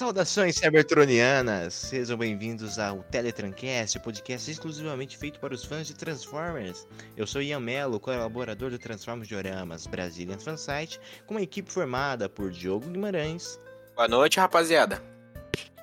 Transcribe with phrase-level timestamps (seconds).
[0.00, 1.74] Saudações cybertronianas!
[1.74, 6.88] Sejam bem-vindos ao Teletrancast, podcast exclusivamente feito para os fãs de Transformers.
[7.18, 12.50] Eu sou Ian Mello, colaborador do Transformers Dioramas Brazilian Fansite, com uma equipe formada por
[12.50, 13.60] Diogo Guimarães.
[13.94, 15.02] Boa noite, rapaziada.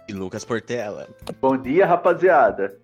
[0.07, 1.07] E Lucas Portela.
[1.39, 2.75] Bom dia, rapaziada.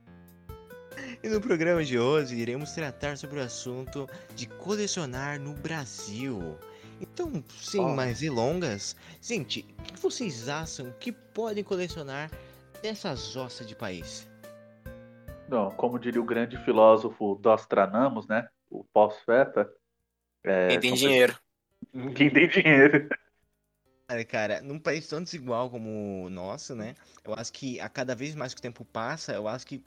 [1.24, 6.60] E no programa de hoje iremos tratar sobre o assunto de colecionar no Brasil.
[7.04, 7.90] Então, sem oh.
[7.90, 12.32] mais delongas, gente, o que vocês acham que podem colecionar
[12.82, 14.30] nessas ossas de país?
[15.50, 18.47] Não, como diria o grande filósofo Dostranamos, né?
[18.70, 19.70] O pós-feta.
[20.46, 21.38] É, Quem tem dinheiro.
[22.16, 23.10] Quem tem dinheiro.
[24.08, 26.96] Cara, cara, num país tão desigual como o nosso, né?
[27.25, 29.83] Eu acho que a cada vez mais que o tempo passa, eu acho que,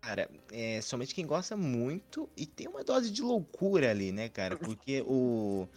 [0.00, 4.56] cara, é somente quem gosta muito e tem uma dose de loucura ali, né, cara?
[4.56, 5.68] Porque o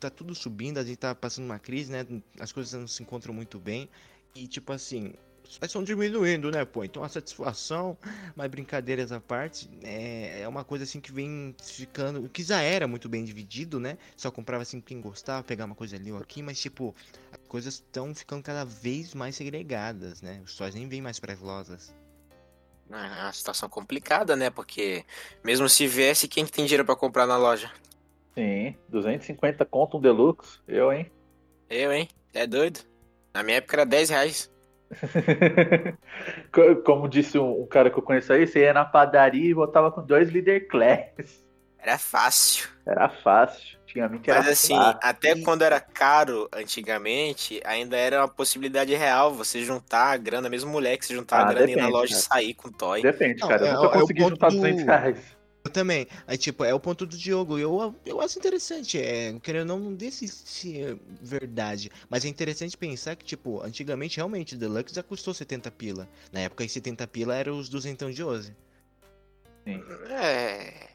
[0.00, 2.06] tá tudo subindo, a gente tá passando uma crise, né?
[2.38, 3.88] As coisas não se encontram muito bem.
[4.34, 5.14] E tipo assim,
[5.62, 6.84] estão diminuindo, né, pô?
[6.84, 7.96] Então a satisfação,
[8.36, 12.28] mas brincadeiras à parte, é, é uma coisa assim que vem ficando.
[12.28, 13.96] Que já era muito bem dividido, né?
[14.16, 16.94] Só comprava assim quem gostava, pegar uma coisa ali ou aqui, mas tipo,
[17.32, 20.40] as coisas estão ficando cada vez mais segregadas, né?
[20.44, 21.94] Os sóis nem vêm mais para as lojas.
[22.90, 24.48] É uma situação complicada, né?
[24.50, 25.04] Porque
[25.44, 27.70] mesmo se viesse, quem tem dinheiro para comprar na loja?
[28.38, 30.60] Sim, 250 conto um deluxe.
[30.68, 31.10] Eu, hein?
[31.68, 32.08] Eu, hein?
[32.32, 32.78] É doido?
[33.34, 34.52] Na minha época era 10 reais.
[36.86, 40.06] Como disse um, cara que eu conheço aí, você ia na padaria e voltava com
[40.06, 41.44] dois Leader Class.
[41.80, 42.68] Era fácil.
[42.86, 43.76] Era fácil.
[43.82, 45.00] Antigamente Mas assim, fácil.
[45.02, 50.70] até quando era caro antigamente, ainda era uma possibilidade real você juntar a grana, mesmo
[50.70, 52.20] mulher que se juntar ah, a grana depende, e ir na loja cara.
[52.20, 53.02] e sair com toy.
[53.02, 53.66] Depende, cara.
[53.66, 54.56] eu nunca é, consegui juntar do...
[54.58, 55.37] 200 reais.
[55.68, 56.06] Eu também.
[56.26, 57.58] Aí, tipo, é o ponto do Diogo.
[57.58, 58.98] Eu, eu acho interessante.
[58.98, 61.90] É, querendo não, não desse se é verdade.
[62.08, 66.08] Mas é interessante pensar que, tipo, antigamente, realmente, o Deluxe já custou 70 pila.
[66.32, 68.56] Na época, em 70 pila era os 200 de 11.
[69.66, 69.84] Sim.
[70.10, 70.88] É.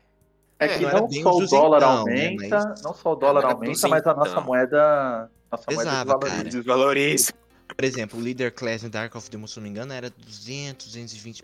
[0.57, 2.81] É que não, não só o dólar né, aumenta, né, mas...
[2.81, 5.29] não só o dólar aumenta, mas a nossa moeda.
[5.51, 6.57] Nossa Pesava, moeda desvaloriza.
[6.57, 7.33] desvaloriza.
[7.75, 10.87] Por exemplo, o Leader Class no Dark of the se não me engano, era 200,
[10.87, 11.43] 220.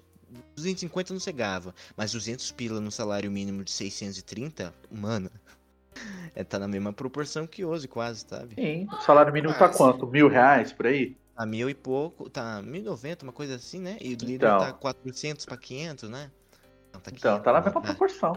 [0.60, 5.30] 250 não cegava, mas 200 pila no salário mínimo de 630, mano,
[6.36, 8.56] é, tá na mesma proporção que hoje, quase, sabe?
[8.56, 10.08] Sim, o salário mínimo tá quanto?
[10.08, 11.16] Mil reais por aí?
[11.36, 13.98] Tá mil e pouco, tá mil e noventa, uma coisa assim, né?
[14.02, 16.30] E o líder então, tá 400 pra 500, né?
[16.94, 17.88] Não, tá, 500, então, tá na mesma né?
[17.88, 18.34] proporção.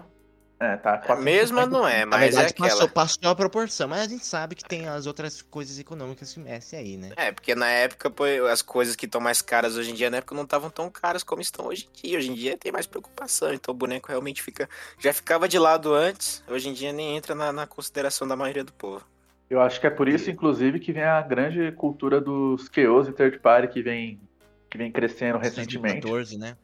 [0.62, 1.02] É, tá.
[1.08, 2.68] A mesma não é, mas verdade, é aquela.
[2.68, 6.38] Passou, passou a proporção, mas a gente sabe que tem as outras coisas econômicas que
[6.38, 7.10] mexem aí, né?
[7.16, 8.12] É, porque na época,
[8.48, 11.24] as coisas que estão mais caras hoje em dia, na época não estavam tão caras
[11.24, 12.18] como estão hoje em dia.
[12.18, 14.68] Hoje em dia tem mais preocupação, então o boneco realmente fica.
[15.00, 18.62] Já ficava de lado antes, hoje em dia nem entra na, na consideração da maioria
[18.62, 19.04] do povo.
[19.50, 23.12] Eu acho que é por isso, inclusive, que vem a grande cultura dos QOs e
[23.12, 24.20] third party que vem,
[24.70, 26.02] que vem crescendo recentemente.
[26.02, 26.56] 2014, né?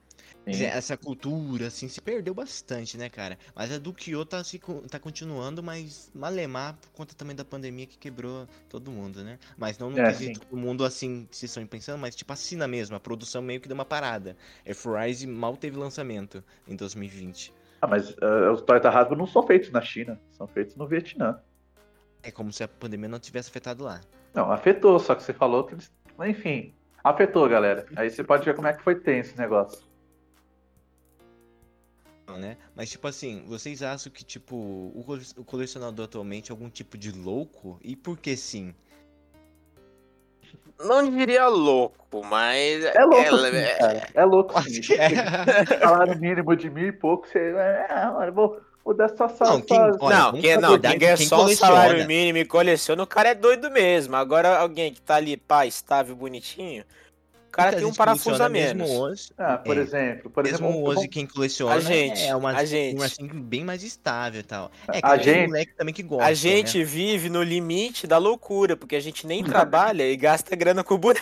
[0.53, 3.39] Essa cultura, assim, se perdeu bastante, né, cara?
[3.55, 4.61] Mas a do Kyo tá, se,
[4.91, 9.39] tá continuando, mas malemar por conta também da pandemia que quebrou todo mundo, né?
[9.57, 12.69] Mas não no é, quesito do mundo, assim, se estão pensando, mas tipo assim na
[12.69, 14.37] mesma, a produção meio que deu uma parada.
[14.65, 17.53] F-Rise mal teve lançamento em 2020.
[17.81, 21.41] Ah, mas uh, os Toyota Hasbro não são feitos na China, são feitos no Vietnã.
[22.23, 24.01] É como se a pandemia não tivesse afetado lá.
[24.35, 25.93] Não, afetou, só que você falou que eles...
[26.27, 27.87] Enfim, afetou, galera.
[27.97, 29.88] Aí você pode ver como é que foi tenso esse negócio
[32.37, 32.57] né?
[32.75, 37.79] Mas, tipo assim, vocês acham que, tipo, o colecionador atualmente é algum tipo de louco?
[37.83, 38.75] E por que sim?
[40.79, 42.85] Não diria louco, mas.
[42.85, 44.09] É louco, é, sim, cara.
[44.15, 44.95] É louco, sim.
[44.95, 45.65] É.
[45.81, 47.39] Salário mínimo de mil e pouco, você.
[47.39, 49.59] É, vou, vou dar só salário.
[49.59, 53.07] Não, quem, olha, não, quem, não, quem ganha só o salário mínimo e coleciona, o
[53.07, 54.15] cara é doido mesmo.
[54.15, 56.85] Agora, alguém que tá ali, pá, estável, bonitinho
[57.59, 58.89] cara tem um parafuso a menos.
[58.89, 62.51] Hoje, ah, por é, exemplo, por mesmo exemplo, hoje quem coleciona a gente, é uma,
[62.53, 62.97] a gente.
[62.97, 64.71] uma assim bem mais estável e tal.
[64.93, 66.25] É, a gente moleque também que gosta.
[66.25, 66.85] A gente né?
[66.85, 70.99] vive no limite da loucura, porque a gente nem trabalha e gasta grana com o
[70.99, 71.19] boneco.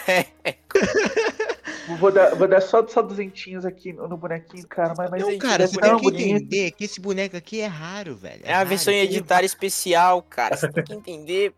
[2.00, 4.92] Vou dar, vou dar só, só duzentinhos aqui no bonequinho, cara.
[4.96, 8.42] Mas, mas não, cara, você tem que entender que esse boneco aqui é raro, velho.
[8.44, 10.56] É, é a raro, versão editária especial, cara.
[10.56, 11.54] Você tem que entender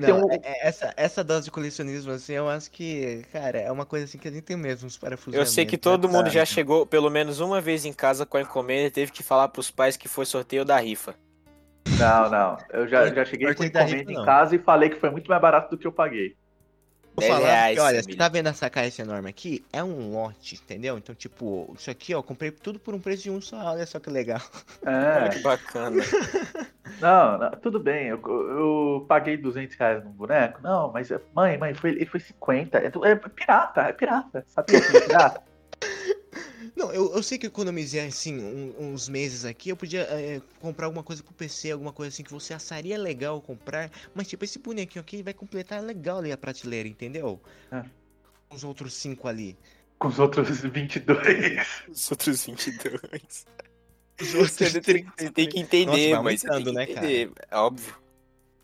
[0.00, 0.32] não, um...
[0.32, 4.04] É, é, essa, essa dose de colecionismo, assim, eu acho que, cara, é uma coisa
[4.04, 5.34] assim que a gente tem mesmo, uns parafusos.
[5.34, 8.36] Eu sei que né, todo mundo já chegou pelo menos uma vez em casa com
[8.36, 11.14] a encomenda e teve que falar pros pais que foi sorteio da rifa.
[11.98, 12.58] Não, não.
[12.72, 15.40] Eu já, já cheguei com a encomenda em casa e falei que foi muito mais
[15.40, 16.36] barato do que eu paguei.
[17.16, 19.64] Vou falar reais, olha, você tá vendo essa caixa enorme aqui?
[19.72, 20.98] É um lote, entendeu?
[20.98, 23.98] Então, tipo, isso aqui, ó, comprei tudo por um preço de um só, olha só
[23.98, 24.42] que legal.
[24.84, 25.22] É.
[25.22, 26.02] Olha que bacana.
[27.00, 30.60] Não, não, tudo bem, eu, eu paguei 200 reais no boneco.
[30.62, 32.78] Não, mas mãe, mãe, foi, ele foi 50.
[32.78, 34.44] É, é pirata, é pirata.
[34.48, 35.42] Sabia que é pirata?
[36.76, 40.42] Não, eu, eu sei que eu economizei assim um, uns meses aqui, eu podia é,
[40.60, 44.44] comprar alguma coisa pro PC, alguma coisa assim que você acharia legal comprar, mas tipo,
[44.44, 47.40] esse bonequinho aqui vai completar legal ali a prateleira, entendeu?
[47.72, 47.82] É.
[48.50, 49.56] Os outros cinco ali.
[49.98, 51.84] Com os outros 22.
[51.88, 53.46] Os outros 22.
[54.20, 57.30] Os outros você, tem, você tem que entender, Nossa, mas você né, entender.
[57.30, 57.48] Cara?
[57.50, 57.94] É óbvio.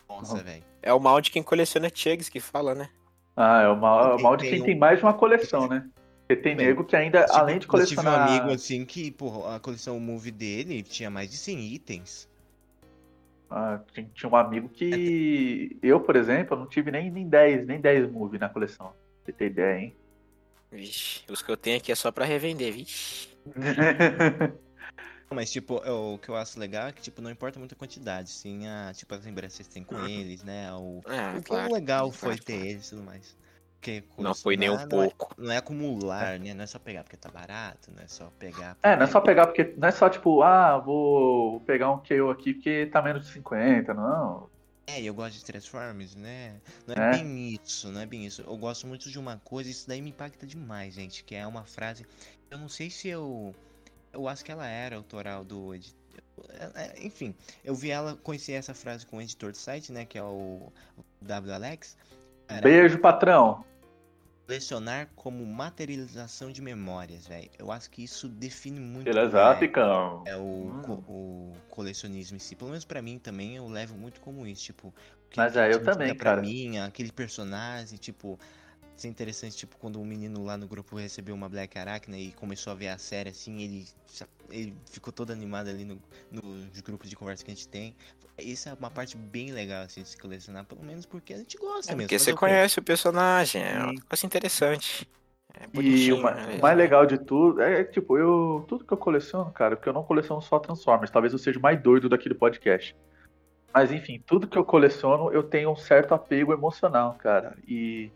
[0.09, 0.65] Nossa, velho.
[0.83, 2.89] É o mal de quem coleciona Chugs que fala, né?
[3.37, 5.69] Ah, é o mal, é o mal de quem tem, tem mais de uma coleção,
[5.69, 5.89] né?
[6.27, 8.15] Porque tem Bem, nego que ainda, tipo, além de colecionar...
[8.15, 11.75] Eu tive um amigo, assim, que, porra, a coleção Move dele tinha mais de 100
[11.75, 12.29] itens.
[13.51, 13.81] Ah,
[14.15, 15.77] tinha um amigo que...
[15.83, 18.89] Eu, por exemplo, não tive nem, nem 10, nem 10 Move na coleção.
[18.89, 18.97] Pra
[19.27, 19.97] você ter ideia, hein?
[20.71, 23.29] Vixe, os que eu tenho aqui é só pra revender, vixe.
[25.33, 27.77] Mas, tipo, é o que eu acho legal é que, tipo, não importa muito a
[27.77, 30.07] quantidade, sim a, tipo, as lembranças que tem com uhum.
[30.07, 30.73] eles, né?
[30.73, 32.45] O, é, o claro, legal foi claro.
[32.45, 33.37] ter eles e tudo mais.
[33.83, 35.35] Porque não foi nem um não é pouco.
[35.37, 36.55] É, não é acumular, né?
[36.55, 38.77] Não é só pegar porque tá barato, não é só pegar.
[38.77, 38.89] Porque...
[38.89, 39.75] É, não é só pegar porque.
[39.77, 43.93] Não é só tipo, ah, vou pegar um KO aqui porque tá menos de 50,
[43.93, 44.49] não.
[44.87, 46.61] É, eu gosto de Transformers, né?
[46.87, 48.43] Não é, é, bem isso, não é bem isso.
[48.43, 51.25] Eu gosto muito de uma coisa, isso daí me impacta demais, gente.
[51.25, 52.07] Que é uma frase.
[52.51, 53.55] Eu não sei se eu.
[54.13, 56.01] Eu acho que ela era autoral do editor.
[56.51, 60.05] É, é, enfim, eu vi ela, conhecer essa frase com o editor do site, né?
[60.05, 60.73] Que é o
[61.21, 61.55] W.
[61.55, 61.97] Alex.
[62.49, 62.63] Era...
[62.63, 63.65] Beijo, patrão
[64.53, 67.49] colecionar como materialização de memórias, velho.
[67.59, 69.81] Eu acho que isso define muito Filosófico.
[70.27, 70.83] é, é o, hum.
[70.83, 72.55] co o colecionismo em si.
[72.55, 74.93] Pelo menos para mim também eu levo muito como isso, tipo,
[75.37, 76.43] mas é, eu também, pra cara.
[76.43, 78.39] mim, aquele personagem, tipo,
[78.97, 82.33] isso é interessante, tipo, quando um menino lá no grupo recebeu uma Black Arachna e
[82.33, 83.87] começou a ver a série, assim, ele,
[84.51, 85.99] ele ficou todo animado ali no,
[86.31, 86.43] no
[86.85, 87.95] grupo de conversa que a gente tem.
[88.39, 91.57] Isso é uma parte bem legal, assim, de se colecionar, pelo menos porque a gente
[91.57, 92.09] gosta é mesmo.
[92.09, 95.09] Porque você conhece o personagem, é uma coisa interessante.
[95.55, 98.65] É e o mais, mais legal de tudo é, tipo, eu.
[98.69, 101.63] Tudo que eu coleciono, cara, porque eu não coleciono só Transformers, talvez eu seja o
[101.63, 102.97] mais doido daqui do podcast.
[103.73, 107.57] Mas enfim, tudo que eu coleciono, eu tenho um certo apego emocional, cara.
[107.67, 108.11] E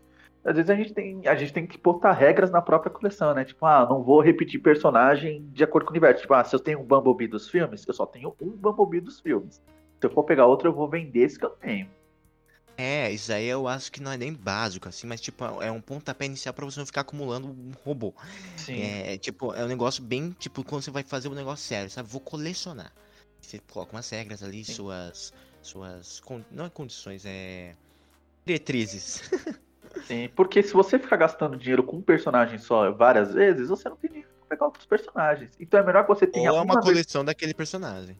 [0.47, 3.43] às vezes a gente tem, a gente tem que botar regras na própria coleção, né?
[3.43, 6.21] Tipo, ah, não vou repetir personagem de acordo com o universo.
[6.21, 9.19] Tipo, ah, se eu tenho um Bumblebee dos filmes, eu só tenho um Bumblebee dos
[9.19, 9.61] filmes.
[9.99, 11.89] Se eu for pegar outro, eu vou vender esse que eu tenho.
[12.77, 15.81] É, isso aí eu acho que não é nem básico, assim, mas tipo, é um
[15.81, 18.13] pontapé inicial pra você não ficar acumulando um robô.
[18.55, 18.81] Sim.
[18.81, 22.07] É, tipo, é um negócio bem, tipo, quando você vai fazer um negócio sério, sabe?
[22.07, 22.93] Vou colecionar.
[23.41, 24.73] Você coloca umas regras ali, Sim.
[24.73, 25.33] suas.
[25.61, 26.21] Suas.
[26.49, 27.75] Não é condições, é.
[28.45, 29.29] Diretrizes.
[30.03, 33.95] Sim, porque se você ficar gastando dinheiro com um personagem só várias vezes, você não
[33.95, 35.51] tem dinheiro pra pegar outros personagens.
[35.59, 36.51] Então é melhor que você tenha.
[36.51, 37.27] Ou é uma, uma coleção vez...
[37.27, 38.17] daquele personagem.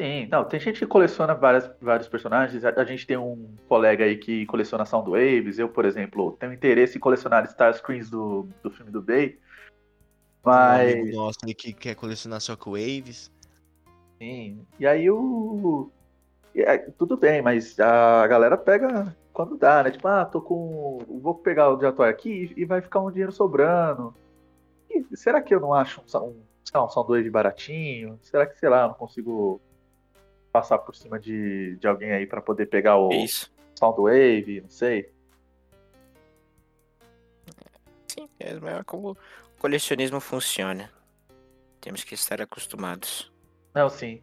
[0.00, 2.64] Sim, não, tem gente que coleciona várias, vários personagens.
[2.64, 5.58] A, a, gente tem um colega aí que coleciona Soundwaves.
[5.58, 9.38] Eu, por exemplo, tenho interesse em colecionar Star Screens do, do filme do Bay.
[10.42, 11.10] Mas.
[11.10, 13.30] Um nosso que quer colecionar Shockwaves.
[14.18, 14.66] Sim.
[14.78, 15.90] E aí o.
[16.54, 19.90] É, tudo bem, mas a galera pega quando dá, né?
[19.90, 20.98] Tipo, ah, tô com.
[21.22, 24.14] Vou pegar o diretório aqui e vai ficar um dinheiro sobrando.
[24.90, 26.42] E será que eu não acho um, um,
[26.82, 28.18] um Soundwave baratinho?
[28.22, 29.60] Será que, sei lá, eu não consigo
[30.52, 33.52] passar por cima de, de alguém aí para poder pegar o Isso.
[33.78, 35.12] Soundwave, não sei.
[38.08, 39.16] Sim, é, é como o
[39.60, 40.90] colecionismo funciona.
[41.80, 43.32] Temos que estar acostumados.
[43.74, 44.22] Não, sim.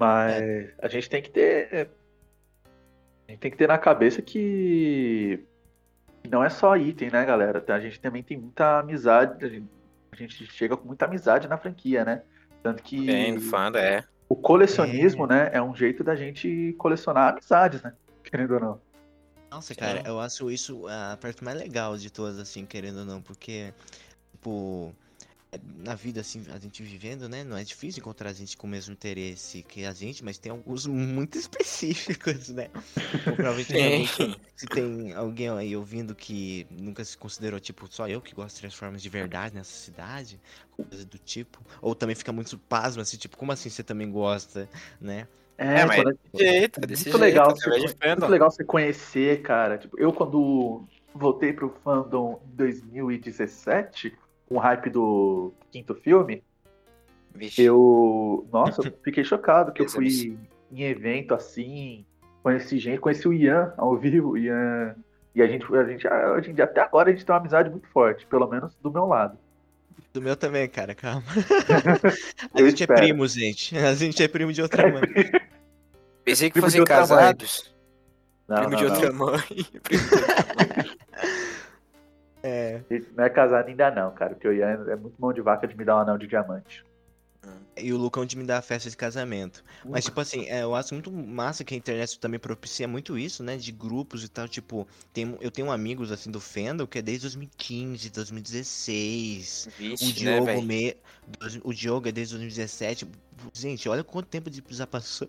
[0.00, 0.74] Mas é.
[0.78, 1.90] a gente tem que ter.
[3.28, 5.44] A gente tem que ter na cabeça que
[6.30, 7.62] não é só item, né, galera?
[7.68, 9.62] A gente também tem muita amizade.
[10.10, 12.22] A gente chega com muita amizade na franquia, né?
[12.62, 13.38] Tanto que.
[13.40, 14.02] Fã, é.
[14.26, 15.28] O colecionismo, é.
[15.28, 17.92] né, é um jeito da gente colecionar amizades, né?
[18.24, 18.80] Querendo ou não.
[19.50, 23.20] Nossa, cara, eu acho isso a parte mais legal de todas, assim, querendo ou não,
[23.20, 23.74] porque,
[24.30, 24.94] tipo,
[25.78, 27.42] na vida, assim, a gente vivendo, né?
[27.42, 30.86] Não é difícil encontrar gente com o mesmo interesse que a gente, mas tem alguns
[30.86, 32.68] muito específicos, né?
[33.26, 34.06] Ou provavelmente tem
[34.54, 38.60] se tem alguém aí ouvindo que nunca se considerou, tipo, só eu que gosto de
[38.60, 40.38] Transformers de verdade nessa cidade,
[40.70, 41.60] coisa do tipo.
[41.80, 44.68] Ou também fica muito pasmo, assim, tipo, como assim você também gosta,
[45.00, 45.26] né?
[45.58, 46.02] É, é mas
[46.34, 49.78] jeito, desse muito jeito, legal, você, muito legal você conhecer, cara.
[49.78, 54.16] Tipo, eu quando voltei pro fandom em 2017
[54.50, 56.42] com o hype do quinto filme,
[57.32, 57.62] Vixe.
[57.62, 58.46] eu.
[58.52, 60.36] Nossa, eu fiquei chocado que eu fui
[60.72, 62.04] em evento assim,
[62.42, 64.96] conheci gente, conheci o Ian ao vivo, Ian.
[65.32, 67.86] E a gente, a gente, a gente, até agora a gente tem uma amizade muito
[67.88, 69.38] forte, pelo menos do meu lado.
[70.12, 71.22] Do meu também, cara, calma.
[72.52, 72.92] a gente é espero.
[72.92, 73.78] é primo, gente.
[73.78, 75.02] A gente é primo de outra mãe.
[76.24, 77.72] Pensei que Primo fossem casados.
[78.48, 78.92] Não, Primo não, de não.
[78.92, 79.66] outra mãe.
[79.84, 80.39] Primo de outra mãe.
[82.42, 82.80] É.
[82.90, 84.34] Ele Não é casado ainda não, cara.
[84.34, 86.84] Porque o Ian é muito mão de vaca de me dar um anel de diamante.
[87.76, 89.64] E o Lucão de me dar a festa de casamento.
[89.84, 93.42] Mas, tipo assim, é, eu acho muito massa que a internet também propicia muito isso,
[93.42, 93.56] né?
[93.56, 94.46] De grupos e tal.
[94.46, 99.68] Tipo, tem, eu tenho amigos, assim, do Fandom que é desde 2015, 2016.
[99.68, 100.62] O Vixe, né, Diogo, velho?
[100.62, 100.96] me...
[101.64, 103.08] o Diogo é desde 2017.
[103.54, 105.28] Gente, olha quanto tempo de já passou.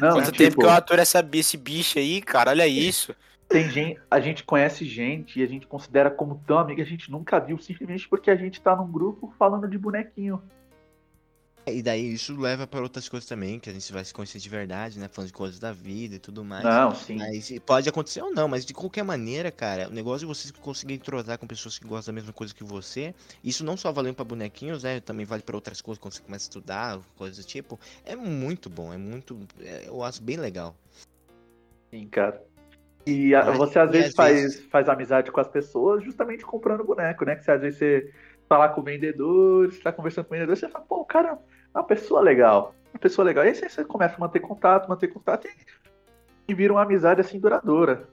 [0.00, 2.50] Não, Quanto tipo, tempo que eu aturo essa, esse bicho aí, cara?
[2.50, 3.14] Olha isso.
[3.48, 7.10] Tem gente, a gente conhece gente e a gente considera como tão amiga, a gente
[7.10, 10.42] nunca viu, simplesmente porque a gente tá num grupo falando de bonequinho.
[11.68, 14.48] E daí isso leva pra outras coisas também, que a gente vai se conhecer de
[14.48, 15.08] verdade, né?
[15.08, 16.64] Falando de coisas da vida e tudo mais.
[16.64, 17.16] Não, sim.
[17.16, 21.00] Mas pode acontecer ou não, mas de qualquer maneira, cara, o negócio de vocês conseguirem
[21.00, 23.12] entrosar com pessoas que gostam da mesma coisa que você,
[23.42, 25.00] isso não só valendo pra bonequinhos, né?
[25.00, 27.80] Também vale pra outras coisas quando você começa a estudar, coisas do tipo.
[28.04, 29.36] É muito bom, é muito.
[29.58, 30.76] é- eu acho bem legal.
[31.90, 32.44] Sim, cara.
[33.06, 36.02] E a- Mas- você às e vezes às faz, vezes- faz amizade com as pessoas
[36.02, 37.36] justamente comprando boneco, né?
[37.36, 38.12] Que você, às vezes você
[38.48, 41.04] tá lá com o vendedor, você tá conversando com o vendedor, você fala, pô, o
[41.04, 41.38] cara
[41.74, 42.74] é uma pessoa legal.
[42.92, 43.44] Uma pessoa legal.
[43.44, 45.50] E aí você, você começa a manter contato, manter contato e,
[46.48, 48.08] e vira uma amizade assim duradoura.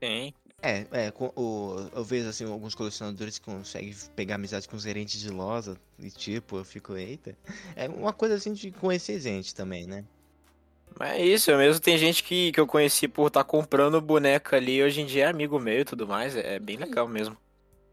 [0.00, 0.34] Tem.
[0.62, 4.82] É, é, com- o, eu vejo assim, alguns colecionadores que conseguem pegar amizade com os
[4.82, 7.36] gerentes de loja e tipo, eu fico, eita.
[7.76, 10.04] É uma coisa assim de conhecer gente também, né?
[10.98, 14.54] Mas é isso, eu mesmo tem gente que, que eu conheci por estar comprando boneco
[14.56, 17.36] ali, hoje em dia é amigo meu e tudo mais, é, é bem legal mesmo.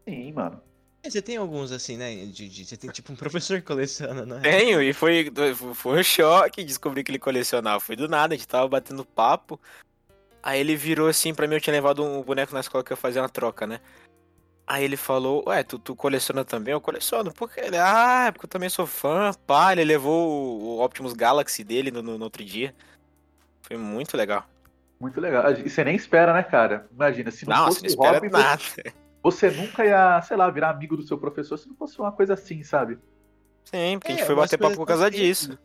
[0.08, 0.60] Sim, mano.
[1.02, 2.14] É, Você tem alguns assim, né?
[2.26, 4.40] De, de- você tem tipo um professor que coleciona, não é?
[4.40, 5.30] Tenho, e foi,
[5.74, 7.78] foi um choque descobrir que ele colecionava.
[7.80, 9.60] Foi do nada, a gente tava batendo papo.
[10.42, 12.96] Aí ele virou assim pra mim, eu tinha levado um boneco na escola que eu
[12.96, 13.80] fazia uma troca, né?
[14.66, 16.72] Aí ele falou, ué, tu, tu coleciona também?
[16.72, 17.32] Eu coleciono.
[17.34, 17.60] Por quê?
[17.64, 19.30] Ele, ah, é porque eu também sou fã.
[19.46, 22.74] Pá, ele levou o, o Optimus Galaxy dele no, no- no outro dia.
[23.66, 24.48] Foi muito legal.
[25.00, 25.50] Muito legal.
[25.52, 26.88] E você nem espera, né, cara?
[26.92, 28.62] Imagina, se não, Não, fosse você não espera hobby, nada.
[29.22, 32.34] você nunca ia, sei lá, virar amigo do seu professor se não fosse uma coisa
[32.34, 32.98] assim, sabe?
[33.64, 35.58] Sim, porque a É, gente foi umas bater papo por causa tão disso.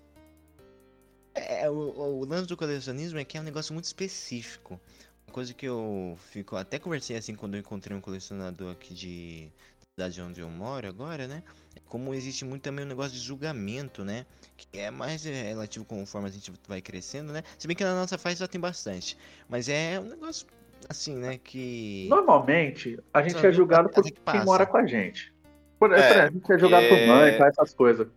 [1.34, 4.80] É, o, o- o lance do colecionismo é que é um negócio muito específico.
[5.28, 6.56] Uma coisa que eu fico.
[6.56, 9.52] Até conversei assim quando eu encontrei um colecionador aqui de
[9.98, 11.44] da cidade onde eu moro agora, né?
[11.86, 14.26] Como existe muito também um negócio de julgamento, né?
[14.72, 17.44] Que é mais é, relativo conforme a gente vai crescendo, né?
[17.58, 19.18] Se bem que na nossa faixa já tem bastante.
[19.48, 20.46] Mas é um negócio
[20.88, 21.38] assim, né?
[21.44, 22.08] Que.
[22.10, 24.44] Normalmente, a gente Só é julgado por que quem passa.
[24.46, 25.34] mora com a gente.
[25.80, 28.08] Por, É, por a gente é julgado por porque- mãe, faz essas coisas.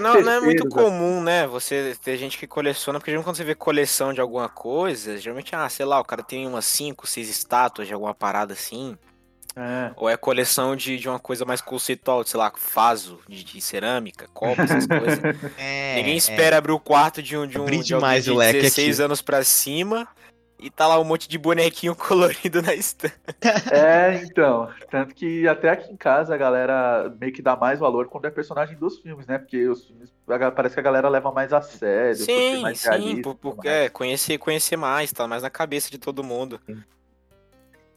[0.00, 1.46] Não, não é muito terceiros, comum, né?
[1.46, 5.54] Você ter gente que coleciona, porque geralmente quando você vê coleção de alguma coisa, geralmente,
[5.54, 8.98] ah, sei lá, o cara tem umas 5, 6 estátuas de alguma parada assim.
[9.56, 9.92] É.
[9.96, 14.28] Ou é coleção de, de uma coisa mais conceitual, sei lá, vaso de, de cerâmica,
[14.34, 15.20] copo, essas coisas.
[15.56, 16.16] É, Ninguém é.
[16.16, 18.96] espera abrir o quarto de um de um Abri de demais de o leque 16
[18.98, 19.04] aqui.
[19.04, 20.08] anos pra cima
[20.58, 23.14] e tá lá um monte de bonequinho colorido na estante.
[23.70, 24.68] É, então.
[24.90, 28.30] Tanto que até aqui em casa a galera meio que dá mais valor quando é
[28.30, 29.38] personagem dos filmes, né?
[29.38, 30.12] Porque os filmes
[30.56, 33.70] parece que a galera leva mais a sério, Sim, mais sim, realista por, mais.
[33.70, 36.60] é, conhecer, conhecer mais, tá mais na cabeça de todo mundo.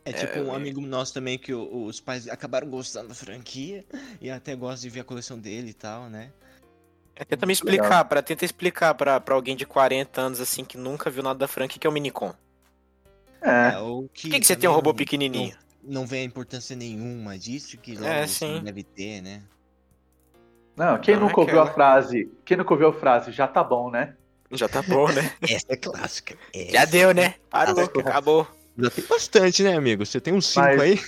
[0.07, 3.13] É tipo É, um eu- amigo nosso também que o- os pais acabaram gostando da
[3.13, 3.85] franquia
[4.21, 6.31] e até gosta de ver a coleção dele e tal, né?
[7.13, 10.77] É, tenta me explicar, para tenta explicar pra, pra alguém de 40 anos assim que
[10.77, 12.33] nunca viu nada da Frank o que é o Minicon.
[13.41, 15.57] É, ou que Por que, que você tem um robô pequenininho?
[15.83, 18.55] Não, não vê a importância nenhuma disso, que logo É, você sim.
[18.55, 19.43] não deve ter, né?
[20.77, 21.73] Não, quem Não, nunca é ouviu a aquela.
[21.75, 24.15] frase, quem nunca ouviu a frase, já tá bom, né?
[24.51, 25.35] Já tá bom, né?
[25.43, 26.37] Essa é clássica.
[26.69, 27.35] Já deu, né?
[27.49, 28.47] Parou, acabou.
[28.77, 30.05] Já tem bastante, né, amigo?
[30.05, 30.99] Você tem uns cinco Mas- aí?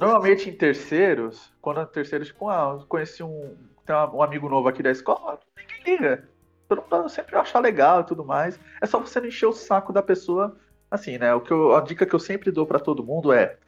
[0.00, 3.54] Normalmente em terceiros, quando é terceiros, tipo, ah, eu conheci um,
[3.84, 6.28] tem um amigo novo aqui da escola, ninguém liga.
[6.68, 8.58] Todo mundo sempre acha legal e tudo mais.
[8.80, 10.56] É só você não encher o saco da pessoa.
[10.90, 11.34] Assim, né?
[11.34, 13.58] O que eu- a dica que eu sempre dou pra todo mundo é: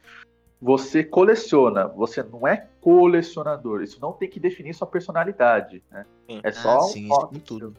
[0.59, 3.81] você coleciona, você não é colecionador.
[3.83, 6.05] Isso não tem que definir sua personalidade, né?
[6.29, 6.41] Sim.
[6.43, 7.39] É só Ah, um sim, isso hobby.
[7.39, 7.75] com tudo.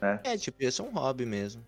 [0.00, 0.20] Né?
[0.24, 1.64] É, tipo, isso é um hobby mesmo.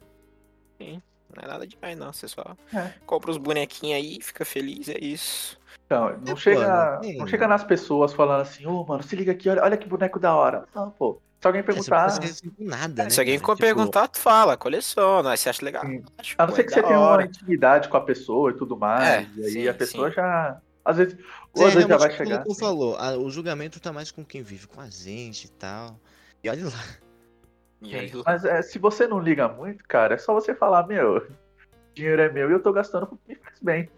[1.37, 2.13] Não é nada demais, não.
[2.13, 2.91] Você só É.
[3.07, 5.59] compra os bonequinhos aí, fica feliz, é isso.
[5.87, 9.15] Então, não É, chega, mano, tem- não chega nas pessoas falando assim, ô mano, se
[9.15, 10.65] liga aqui, olha, olha que boneco da hora.
[10.75, 11.21] Não, pô.
[11.41, 12.19] Se alguém É, não perguntar,
[12.59, 13.11] nada, né?
[13.11, 13.55] Se alguém cara?
[13.55, 15.37] Tipo, perguntar, tu fala, coleciona.
[15.37, 15.83] Você acha legal?
[16.17, 17.25] Acho, A não pô, ser é que você tenha uma hora.
[17.27, 19.07] intimidade com a pessoa e tudo mais.
[19.07, 20.17] É, e aí sim, a pessoa sim.
[20.17, 20.59] já.
[20.83, 21.19] Às vezes.
[21.55, 22.37] Ou é às vezes já vai como chegar.
[22.37, 22.61] o Lucão assim.
[22.61, 25.99] falou, a- o julgamento tá mais com quem vive com a gente e tal.
[26.43, 26.71] E olha lá.
[27.85, 31.27] E aí, Mas é, se você não liga muito, cara, é só você falar, meu,
[31.95, 33.91] dinheiro é meu e eu tô gastando porque me faz bem.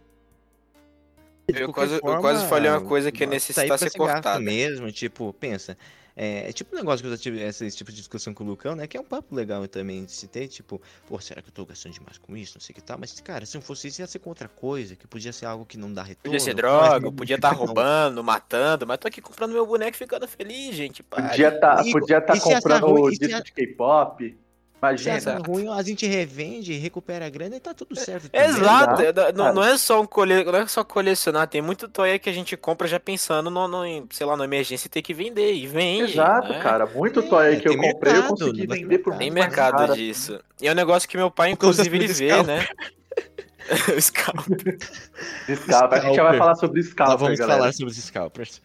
[1.48, 3.96] De Eu quase- eu quase falei uma coisa que é tá aí necessitar pra ser
[3.96, 4.40] cortada.
[4.40, 5.76] mesmo, tipo, pensa.
[6.16, 8.46] É, é tipo um negócio que eu já tive esse tipo de discussão com o
[8.46, 8.86] Lucão, né?
[8.86, 11.66] Que é um papo legal também de se ter, tipo, pô, será que eu tô
[11.66, 12.56] gastando demais com isso?
[12.56, 12.96] Não sei o que tal.
[12.98, 15.66] Mas, cara, se não fosse isso, ia ser com outra coisa, que podia ser algo
[15.66, 16.32] que não dá retorno.
[16.32, 19.98] Podia ser droga, podia estar tá roubando, matando, mas tô aqui comprando meu boneco e
[19.98, 21.02] ficando feliz, gente.
[21.02, 24.45] Podia tá, podia estar tá comprando o disco de K-pop.
[24.80, 25.20] Imagina.
[25.20, 28.28] Se ruim, a gente revende, recupera a grana e tá tudo certo.
[28.32, 29.02] Exato.
[29.34, 30.44] Não, não, é só um cole...
[30.44, 34.06] não é só colecionar, tem muito toy que a gente compra já pensando no, no
[34.10, 35.54] sei lá, na emergência e ter que vender.
[35.54, 36.12] E vende.
[36.12, 36.60] Exato, né?
[36.60, 36.86] cara.
[36.86, 39.94] Muito é, toy que eu comprei, mercado, eu consegui vender por Tem mercado cara.
[39.94, 40.38] disso.
[40.60, 42.66] E é um negócio que meu pai, inclusive, ele vê, né?
[44.00, 44.46] Scalp.
[45.56, 45.92] Scalp.
[45.92, 47.18] A gente já vai falar sobre Scalp.
[47.18, 48.62] Vamos falar sobre os Scalpers.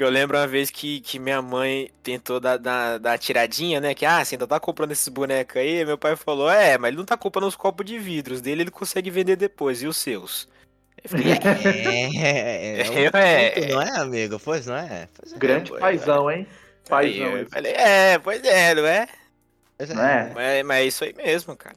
[0.00, 3.94] Que eu lembro uma vez que, que minha mãe tentou dar, dar, dar tiradinha, né?
[3.94, 5.84] Que, ah, você ainda tá comprando esses bonecos aí?
[5.84, 8.70] Meu pai falou, é, mas ele não tá comprando os copos de vidros dele, ele
[8.70, 10.48] consegue vender depois, e os seus?
[11.04, 11.36] Eu falei, é,
[12.16, 14.40] é, é, é, não é, amigo?
[14.40, 15.06] Pois não é?
[15.14, 16.46] Pois é Grande paizão, hein?
[16.88, 17.34] Paizão.
[17.34, 19.06] Aí, falei, é, pois é, não é?
[19.86, 20.32] Não é?
[20.34, 21.76] Mas, mas é isso aí mesmo, cara.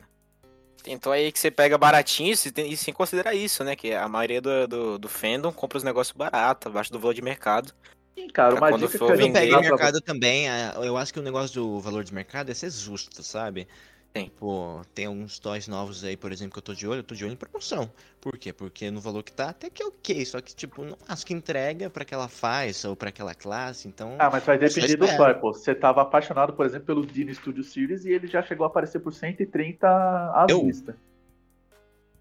[0.82, 3.76] Tentou aí que você pega baratinho e sem considerar isso, né?
[3.76, 7.22] Que a maioria do, do, do fandom compra os negócios baratos, abaixo do valor de
[7.22, 7.74] mercado.
[8.16, 9.40] Sim, cara, uma dica que eu vender...
[9.40, 10.46] peguei mercado também,
[10.84, 13.68] eu acho que o negócio do valor de mercado é ser justo, sabe?
[14.14, 14.30] Tem.
[14.30, 17.16] Pô, tem alguns toys novos aí, por exemplo, que eu tô de olho, eu tô
[17.16, 17.92] de olho em promoção.
[18.22, 18.54] Por quê?
[18.54, 21.34] Porque no valor que tá, até que é ok, só que, tipo, não acho que
[21.34, 24.16] entrega pra que ela faz ou pra aquela classe, então...
[24.20, 25.52] Ah, mas vai depender do toy, pô.
[25.52, 29.00] Você tava apaixonado, por exemplo, pelo Dino Studio Series e ele já chegou a aparecer
[29.00, 30.64] por 130 à eu?
[30.64, 30.96] vista.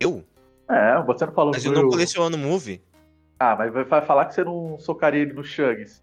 [0.01, 0.25] Eu?
[0.71, 1.53] É, você não falou...
[1.53, 2.81] Mas eu não coleciono Move.
[3.45, 6.01] Ah, mas vai falar que você não socaria ele no Shugs.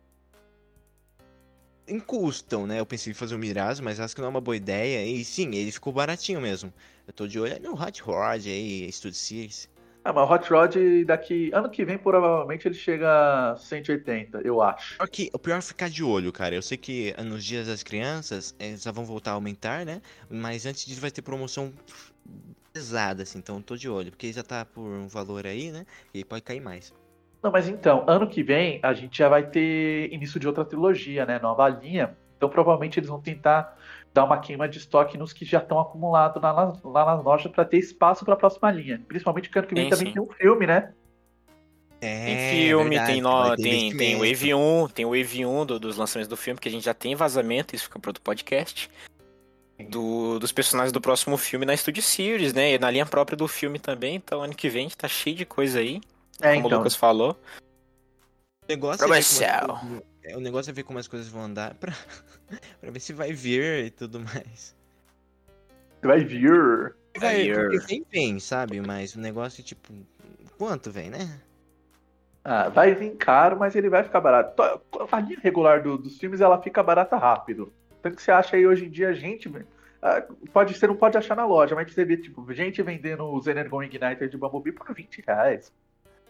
[1.87, 2.81] Em custom, né?
[2.81, 5.05] Eu pensei em fazer o Miraz, mas acho que não é uma boa ideia.
[5.05, 6.73] E sim, ele ficou baratinho mesmo.
[7.07, 9.69] Eu tô de olho no Hot Rod aí, Studio Series.
[10.03, 11.49] Ah, mas o Hot Rod daqui.
[11.53, 15.01] Ano que vem, provavelmente, ele chega a 180, eu acho.
[15.01, 16.53] Okay, o pior é ficar de olho, cara.
[16.53, 20.01] Eu sei que nos dias das crianças eles já vão voltar a aumentar, né?
[20.29, 21.71] Mas antes disso vai ter promoção
[22.73, 23.39] pesada, assim.
[23.39, 24.11] Então eu tô de olho.
[24.11, 25.85] Porque já tá por um valor aí, né?
[26.13, 26.93] E pode cair mais.
[27.41, 31.25] Não, mas então, ano que vem a gente já vai ter início de outra trilogia,
[31.25, 31.39] né?
[31.39, 32.15] Nova linha.
[32.35, 33.77] Então provavelmente eles vão tentar
[34.13, 37.51] dar uma queima de estoque nos que já estão acumulados lá, nas, lá nas lojas
[37.51, 39.01] para ter espaço para a próxima linha.
[39.07, 40.13] Principalmente porque ano que vem sim, também sim.
[40.13, 40.93] tem um filme, né?
[42.01, 45.65] É, tem filme, verdade, tem, no, tem, tem o Wave 1, tem o Wave 1
[45.65, 48.23] do, dos lançamentos do filme, que a gente já tem vazamento, isso fica para outro
[48.23, 48.89] podcast.
[49.89, 52.73] Do, dos personagens do próximo filme na Studio Series, né?
[52.73, 54.15] E na linha própria do filme também.
[54.15, 56.01] Então, ano que vem a gente tá cheio de coisa aí.
[56.41, 56.77] É, como então.
[56.77, 57.39] o Lucas falou.
[58.63, 59.79] O negócio, é Comercial.
[60.23, 61.91] É, o negócio é ver como as coisas vão andar pra,
[62.79, 64.75] pra ver se vai vir e tudo mais.
[66.01, 66.95] Vai vir.
[67.17, 67.85] Vai vir.
[67.87, 68.79] Vem, vem, sabe?
[68.79, 69.93] Mas o negócio é tipo.
[70.57, 71.39] Quanto vem, né?
[72.43, 74.61] Ah, vai vir caro, mas ele vai ficar barato.
[75.11, 77.71] A linha regular do, dos filmes ela fica barata rápido.
[78.01, 79.51] Tanto que você acha aí hoje em dia, gente.
[80.01, 80.23] Ah,
[80.53, 83.83] pode, você não pode achar na loja, mas você vê, tipo, gente vendendo os Energon
[83.83, 85.71] Igniter de Bumblebee por 20 reais.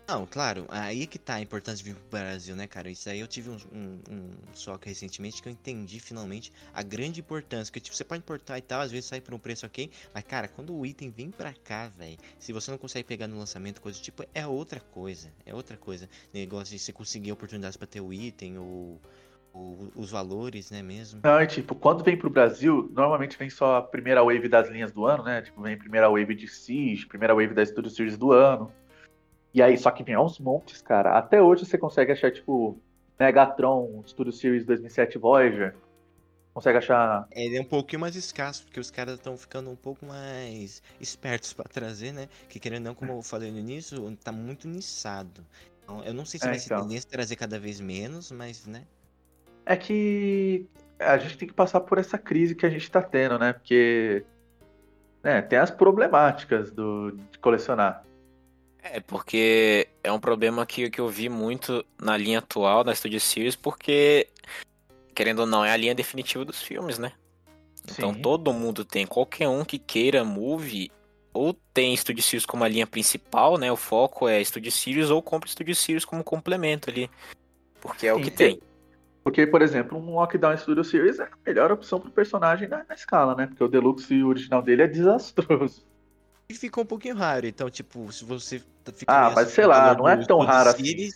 [0.10, 2.90] Não, claro, aí que tá a importância de vir pro Brasil, né, cara?
[2.90, 7.72] Isso aí eu tive um, um, um recentemente que eu entendi finalmente a grande importância.
[7.72, 10.24] Que, tipo, você pode importar e tal, às vezes sai por um preço ok, mas,
[10.24, 13.80] cara, quando o item vem pra cá, velho, se você não consegue pegar no lançamento,
[13.82, 15.32] coisa tipo, é outra coisa.
[15.46, 16.10] É outra coisa.
[16.34, 19.00] Negócio de você conseguir oportunidades pra ter o item ou.
[19.96, 21.22] os valores, né, mesmo?
[21.24, 24.92] Não, é tipo, quando vem pro Brasil, normalmente vem só a primeira wave das linhas
[24.92, 25.44] do ano, né?
[25.44, 28.74] Tipo, vem a primeira wave de Siege, primeira wave da Studio Series do ano.
[29.54, 31.18] E aí, só que vem aos montes, cara.
[31.18, 32.80] Até hoje você consegue achar, tipo,
[33.20, 35.76] Megatron, Studio Series 2007 Voyager.
[36.54, 37.28] Consegue achar.
[37.32, 41.54] Ele é um pouquinho mais escasso, porque os caras estão ficando um pouco mais espertos
[41.54, 42.28] para trazer, né?
[42.48, 45.46] Que querendo não, como eu falei no início, tá muito niçado.
[45.84, 46.82] Então, eu não sei se é, vai ser então.
[46.82, 48.84] tendência trazer cada vez menos, mas, né?
[49.66, 50.68] É que
[51.00, 53.54] a gente tem que passar por essa crise que a gente tá tendo, né?
[53.54, 54.26] Porque
[55.24, 58.04] né, tem as problemáticas do, de colecionar.
[58.82, 63.20] É, porque é um problema que, que eu vi muito na linha atual da Studio
[63.20, 64.28] Series, porque,
[65.14, 67.12] querendo ou não, é a linha definitiva dos filmes, né?
[67.92, 68.22] Então Sim.
[68.22, 70.92] todo mundo tem, qualquer um que queira movie,
[71.34, 73.72] ou tem Studio Series como a linha principal, né?
[73.72, 77.10] O foco é Studio Series, ou compra Studio Series como complemento ali.
[77.82, 78.60] Porque é Sim, o que tem.
[79.24, 82.96] Porque, por exemplo, um Lockdown Studio Series é a melhor opção pro personagem na, na
[82.96, 83.48] escala, né?
[83.48, 85.89] Porque o Deluxe original dele é desastroso
[86.56, 87.46] ficou um pouquinho raro.
[87.46, 88.62] Então, tipo, se você
[89.08, 91.10] Ah, mas sei lá, não é tão raro assim.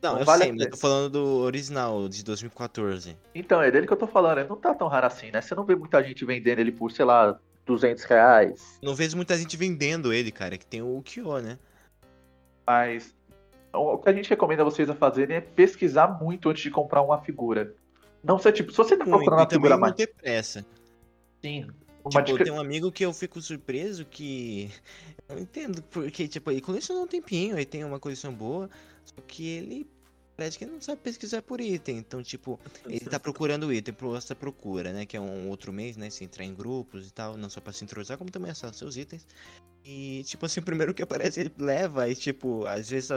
[0.00, 3.16] Não, não, eu vale sei, mas eu tô falando do original, de 2014.
[3.34, 4.38] Então, é dele que eu tô falando.
[4.38, 5.40] Ele não tá tão raro assim, né?
[5.40, 8.78] Você não vê muita gente vendendo ele por, sei lá, 200 reais.
[8.82, 11.56] Não vejo muita gente vendendo ele, cara, que tem o Kyo, né?
[12.66, 13.14] Mas
[13.72, 17.20] o que a gente recomenda vocês a fazerem é pesquisar muito antes de comprar uma
[17.20, 17.74] figura.
[18.22, 19.92] Não ser tipo, se você tá procurando uma figura mais.
[19.92, 20.64] Não ter pressa.
[21.40, 21.68] Sim.
[22.04, 22.44] Uma tipo, dica...
[22.44, 24.70] tem um amigo que eu fico surpreso que.
[25.28, 28.68] Eu não entendo, porque, tipo, ele colecionou um tempinho, aí tem uma coleção boa,
[29.04, 29.88] só que ele
[30.36, 31.98] parece que não sabe pesquisar por item.
[31.98, 35.06] Então, tipo, ele tá procurando o item pro essa procura, né?
[35.06, 36.10] Que é um outro mês, né?
[36.10, 38.96] Se entrar em grupos e tal, não só pra se introduziar, como também acessar seus
[38.96, 39.26] itens.
[39.84, 43.10] E, tipo assim, o primeiro que aparece ele leva, e, tipo, às vezes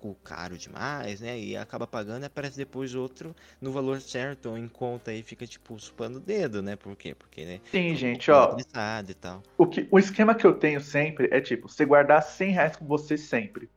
[0.00, 1.38] pouco caro demais, né?
[1.38, 5.46] E acaba pagando e aparece depois outro no valor certo ou em conta e fica,
[5.46, 6.76] tipo, supando o dedo, né?
[6.76, 7.14] Por quê?
[7.14, 7.60] Porque, né?
[7.70, 8.56] Sim, gente, ó.
[8.58, 9.42] E tal.
[9.58, 12.86] O, que, o esquema que eu tenho sempre é, tipo, você guardar 100 reais com
[12.86, 13.68] você sempre.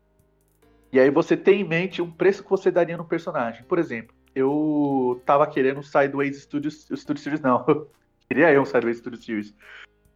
[0.92, 3.64] E aí você tem em mente um preço que você daria no personagem.
[3.64, 7.66] Por exemplo, eu tava querendo um Sideways Studios, Studio Series não.
[8.30, 9.56] Queria eu um Sideways Studio Series.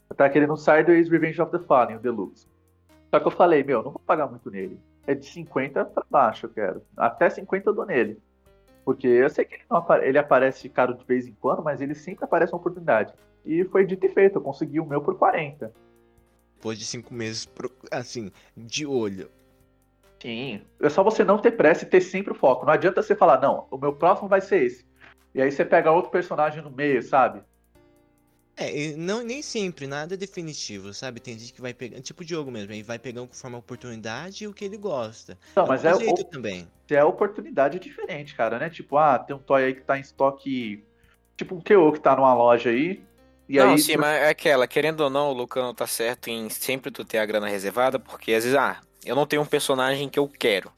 [0.10, 2.48] Eu tava querendo um Sideways Revenge of the Fallen, o Deluxe.
[3.10, 4.80] Só que eu falei, meu, não vou pagar muito nele.
[5.08, 6.84] É de 50 pra baixo, eu quero.
[6.96, 8.22] Até 50 eu dou nele.
[8.86, 10.08] Porque eu sei que ele, apare...
[10.08, 13.13] ele aparece caro de vez em quando, mas ele sempre aparece uma oportunidade.
[13.46, 15.74] E foi dito e feito, eu consegui o meu por 40.
[16.56, 17.48] Depois de cinco meses,
[17.91, 19.30] assim, de olho,
[20.20, 20.62] Sim.
[20.82, 22.65] É só você não ter pressa e ter sempre o foco.
[22.65, 24.86] Não adianta você falar, não, o meu próximo vai ser esse.
[25.34, 27.41] E aí você pega outro personagem no meio, sabe?
[28.60, 31.20] É, não, nem sempre, nada é definitivo, sabe?
[31.20, 34.43] Tem gente que vai pegando, tipo o Diogo mesmo, aí vai pegando conforme a oportunidade
[34.43, 35.38] e o que ele gosta.
[35.56, 36.67] Não, é mas é o também.
[36.89, 38.67] É oportunidade diferente, cara, né?
[38.67, 40.84] Tipo, ah, tem um toy aí que tá em estoque,
[41.36, 43.00] tipo um KO que tá numa loja aí.
[43.48, 46.50] E não, aí, sim, mas é aquela, querendo ou não, o Lucano tá certo em
[46.50, 50.10] sempre tu ter a grana reservada, porque às vezes, ah, eu não tenho um personagem
[50.10, 50.72] que eu quero.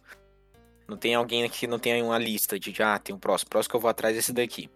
[0.85, 3.75] Não tem alguém que não tenha uma lista de, ah, tem um próximo, próximo que
[3.77, 4.69] eu vou atrás desse daqui.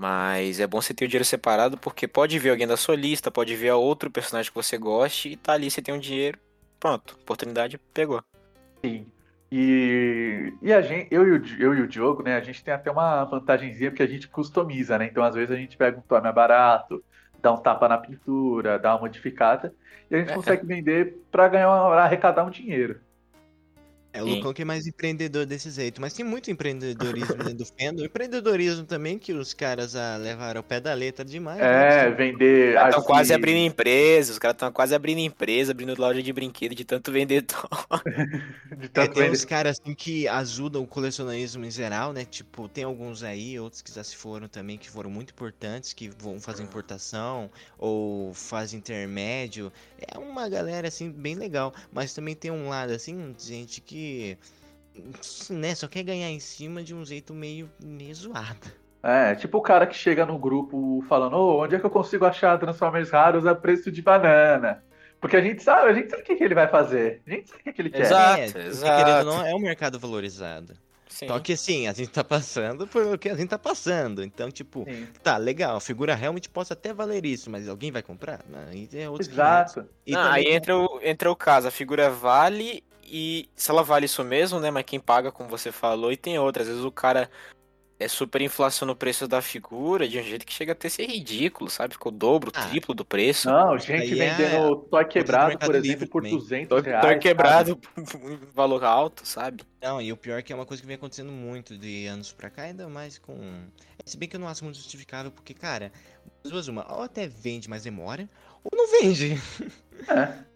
[0.00, 3.30] Mas é bom você ter o dinheiro separado, porque pode vir alguém da sua lista,
[3.30, 6.38] pode vir outro personagem que você goste, e tá ali, você tem um dinheiro,
[6.80, 8.24] pronto, oportunidade pegou.
[8.82, 9.06] Sim.
[9.52, 12.72] E, e a gente, eu e, o, eu e o Diogo, né, a gente tem
[12.72, 15.04] até uma vantagemzinha porque a gente customiza, né?
[15.04, 17.04] Então, às vezes, a gente pega um tome barato,
[17.42, 19.74] dá um tapa na pintura, dá uma modificada,
[20.10, 20.34] e a gente é.
[20.34, 23.00] consegue vender para ganhar, arrecadar um dinheiro.
[24.12, 27.66] É o Lucão que é mais empreendedor desse jeito, mas tem muito empreendedorismo dentro do
[27.66, 28.04] fandom.
[28.04, 31.60] Empreendedorismo também que os caras ah, levaram ao pé da letra demais.
[31.60, 32.10] É, né?
[32.10, 32.76] vender.
[32.76, 36.84] Estão quase abrindo empresa, os caras estão quase abrindo empresa, abrindo loja de brinquedo de
[36.84, 37.68] tanto vendedor.
[38.76, 39.30] de tanto é, tem vender...
[39.30, 42.24] uns caras assim que ajudam o colecionismo em geral, né?
[42.24, 46.10] Tipo, tem alguns aí, outros que já se foram também, que foram muito importantes, que
[46.18, 49.72] vão fazer importação ou fazem intermédio.
[49.98, 53.99] É uma galera assim bem legal, mas também tem um lado assim, gente que
[55.50, 58.80] né, só quer ganhar em cima de um jeito meio, meio zoado.
[59.02, 62.24] É, tipo o cara que chega no grupo falando, oh, onde é que eu consigo
[62.24, 64.82] achar Transformers raros a preço de banana?
[65.20, 67.20] Porque a gente sabe, a gente sabe o que, que ele vai fazer.
[67.26, 68.00] A gente sabe o que, que ele quer.
[68.00, 69.26] Exato, é, exato.
[69.26, 70.74] não, é um mercado valorizado.
[71.08, 71.26] Sim.
[71.26, 74.22] Só que assim, a gente tá passando por o que a gente tá passando.
[74.22, 75.06] Então, tipo, Sim.
[75.22, 78.40] tá, legal, a figura realmente possa até valer isso, mas alguém vai comprar?
[78.68, 79.86] Aí é outro Exato.
[80.06, 84.22] Não, aí entra o, entra o caso, a figura vale e se ela vale isso
[84.22, 84.70] mesmo, né?
[84.70, 86.68] Mas quem paga, como você falou, e tem outras.
[86.68, 87.28] Às vezes o cara
[87.98, 91.06] é super inflaciona o preço da figura de um jeito que chega até a ser
[91.06, 91.94] ridículo, sabe?
[91.94, 92.66] Ficou o dobro, ah.
[92.66, 93.50] triplo do preço.
[93.50, 94.88] Não, gente é vendendo é...
[94.88, 97.04] toy quebrado, por exemplo, por 200 toy, reais.
[97.04, 99.64] Toy quebrado por valor alto, sabe?
[99.82, 102.32] Não, e o pior é que é uma coisa que vem acontecendo muito de anos
[102.32, 103.36] pra cá, ainda mais com...
[104.06, 105.92] Se bem que eu não acho muito justificável, porque, cara,
[106.42, 108.26] duas uma, ou até vende, mas demora,
[108.64, 109.34] ou não vende.
[110.08, 110.44] É.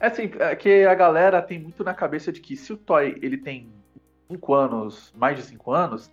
[0.00, 3.18] É assim, é que a galera tem muito na cabeça de que se o toy
[3.20, 3.70] ele tem
[4.28, 6.10] 5 anos, mais de 5 anos,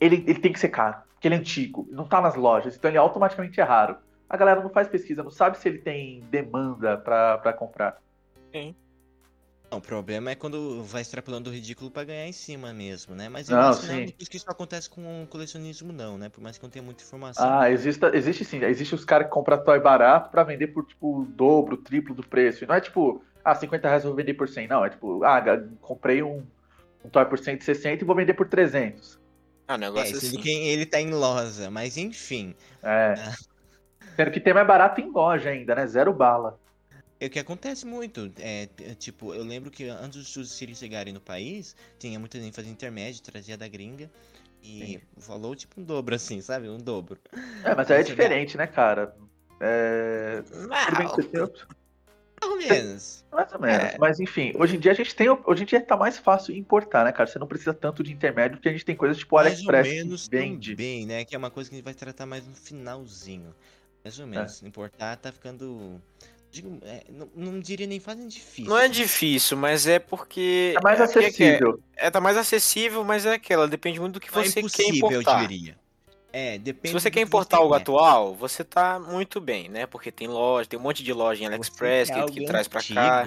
[0.00, 2.90] ele, ele tem que ser caro, porque ele é antigo, não tá nas lojas, então
[2.90, 3.96] ele automaticamente é raro.
[4.28, 8.00] A galera não faz pesquisa, não sabe se ele tem demanda para comprar.
[8.52, 8.74] Sim.
[9.70, 13.28] Não, o problema é quando vai extrapolando o ridículo para ganhar em cima mesmo, né?
[13.28, 14.06] Mas eu não, acho sim.
[14.06, 16.28] que isso acontece com o colecionismo, não, né?
[16.28, 17.44] Por mais que não tenha muita informação.
[17.44, 18.62] Ah, existe, existe sim.
[18.62, 22.14] Existe os caras que compram toy barato para vender por, tipo, o dobro, o triplo
[22.14, 22.62] do preço.
[22.62, 24.68] E não é tipo, ah, 50 reais eu vou vender por 100.
[24.68, 25.42] Não, é tipo, ah,
[25.80, 26.44] comprei um,
[27.04, 29.18] um toy por 160 e vou vender por 300.
[29.66, 30.40] Ah, negócio é, assim.
[30.40, 32.54] quem ele tá em loja, mas enfim.
[32.84, 33.14] É.
[33.18, 33.34] Ah.
[34.14, 35.86] Sendo que tem mais barato em loja ainda, né?
[35.86, 36.58] Zero bala.
[37.18, 38.30] É o que acontece muito.
[38.38, 42.54] É, é, tipo, eu lembro que antes dos Siri chegarem no país, tinha muita gente
[42.54, 44.10] fazendo intermédio, trazia da gringa.
[44.62, 45.00] E Sim.
[45.20, 46.68] falou tipo um dobro, assim, sabe?
[46.68, 47.18] Um dobro.
[47.64, 49.14] É, mas aí é diferente, né, cara?
[49.60, 50.42] É.
[50.52, 50.68] Não.
[50.68, 51.12] Mais
[52.42, 53.24] ou menos.
[53.32, 53.84] Mais ou menos.
[53.84, 53.98] É.
[53.98, 55.28] Mas enfim, hoje em dia a gente tem.
[55.30, 57.28] Hoje em dia tá mais fácil importar, né, cara?
[57.28, 59.86] Você não precisa tanto de intermédio, porque a gente tem coisas tipo mais AliExpress.
[59.86, 60.74] Mais ou menos vende.
[60.74, 61.24] bem, né?
[61.24, 63.54] Que é uma coisa que a gente vai tratar mais no finalzinho.
[64.04, 64.62] Mais ou menos.
[64.62, 64.66] É.
[64.66, 66.00] Importar tá ficando
[66.56, 68.70] digo, é, não, não, diria nem fazem difícil.
[68.70, 70.74] Não é difícil, mas é porque.
[70.76, 71.80] É mais é acessível.
[71.96, 74.60] É, é, tá mais acessível, mas é aquela, depende muito do que não é você
[74.60, 75.42] é quer importar.
[75.42, 75.78] eu diria.
[76.32, 76.88] É, depende.
[76.88, 79.86] Se você quer importar algo atual, você tá muito bem, né?
[79.86, 83.24] Porque tem loja, tem um monte de loja em AliExpress que, que traz pra cá.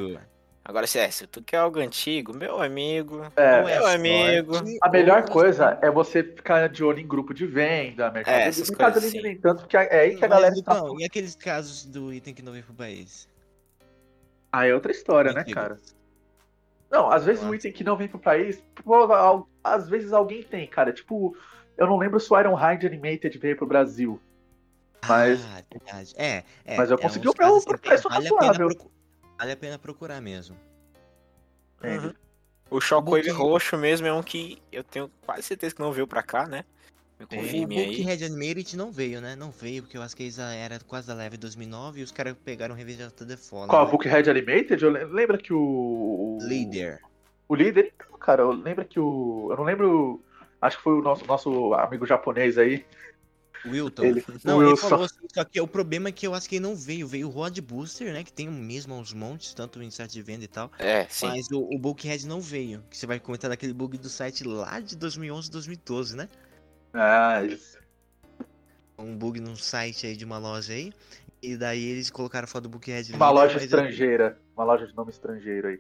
[0.64, 4.54] Agora, se, é, se tu quer algo antigo, meu amigo, é, meu é amigo.
[4.82, 8.70] A melhor coisa é você ficar de olho em grupo de venda, mercado é, essas
[8.70, 9.22] coisas assim.
[9.22, 10.76] nem tanto, porque é aí que a galera tá...
[10.76, 13.28] Não, e aqueles casos do item que não vem pro país?
[14.52, 15.80] Ah, é outra história, né, cara?
[16.90, 18.64] Não, às vezes o item que não vem pro país,
[19.64, 20.92] às vezes alguém tem, cara.
[20.92, 21.36] Tipo,
[21.78, 24.20] eu não lembro se o Ironhide Animated veio pro Brasil.
[25.08, 25.46] Mas.
[25.46, 26.14] Ah, verdade.
[26.18, 26.78] É, é.
[26.78, 28.70] Mas eu é consegui comprar um preço vale razoável.
[29.40, 30.58] Vale a pena procurar mesmo.
[31.82, 32.14] Uhum.
[32.70, 36.22] O Shockwave roxo mesmo é um que eu tenho quase certeza que não veio pra
[36.22, 36.66] cá, né?
[37.18, 39.36] Me confirme o Book Red Animated não veio, né?
[39.36, 42.36] Não veio, porque eu acho que eles era quase da leve 2009 e os caras
[42.46, 43.70] pegaram o Revisão toda fora.
[43.70, 43.86] Qual?
[43.86, 43.92] Né?
[43.92, 44.84] Book Red Animated?
[44.84, 46.38] Eu lembro que o...
[46.42, 47.02] Líder.
[47.48, 49.48] O líder, então, cara, eu lembro que o...
[49.52, 50.22] Eu não lembro...
[50.62, 52.86] Acho que foi o nosso, nosso amigo japonês aí,
[53.66, 54.04] Wilton.
[54.04, 54.72] Ele, não, Wilson.
[54.72, 57.08] ele falou assim, só que o problema é que eu acho que ele não veio.
[57.08, 58.24] Veio o Rod Booster, né?
[58.24, 60.72] Que tem o mesmo aos montes, tanto em site de venda e tal.
[60.80, 61.28] É, sim.
[61.28, 62.84] Mas o, o Bulkhead não veio.
[62.90, 66.30] Que você vai comentar daquele bug do site lá de 2011, 2012, né?
[66.94, 67.78] Ah, isso.
[68.98, 70.92] Um bug num site aí de uma loja aí.
[71.42, 73.14] E daí eles colocaram foto do Bookhead.
[73.14, 74.38] Uma loja estrangeira.
[74.56, 75.80] Uma loja de nome estrangeiro aí.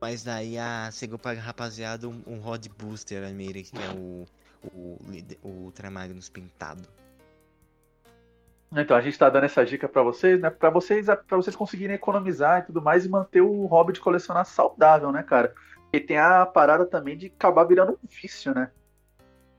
[0.00, 4.26] Mas daí a chegou pra rapaziada um, um Rod Booster, a que é o,
[4.64, 4.98] o,
[5.42, 6.82] o Ultramagnus pintado.
[8.74, 10.48] Então, a gente está dando essa dica para vocês, né?
[10.48, 14.46] Para vocês, para vocês conseguirem economizar e tudo mais e manter o hobby de colecionar
[14.46, 15.54] saudável, né, cara?
[15.92, 18.70] E tem a parada também de acabar virando um vício, né?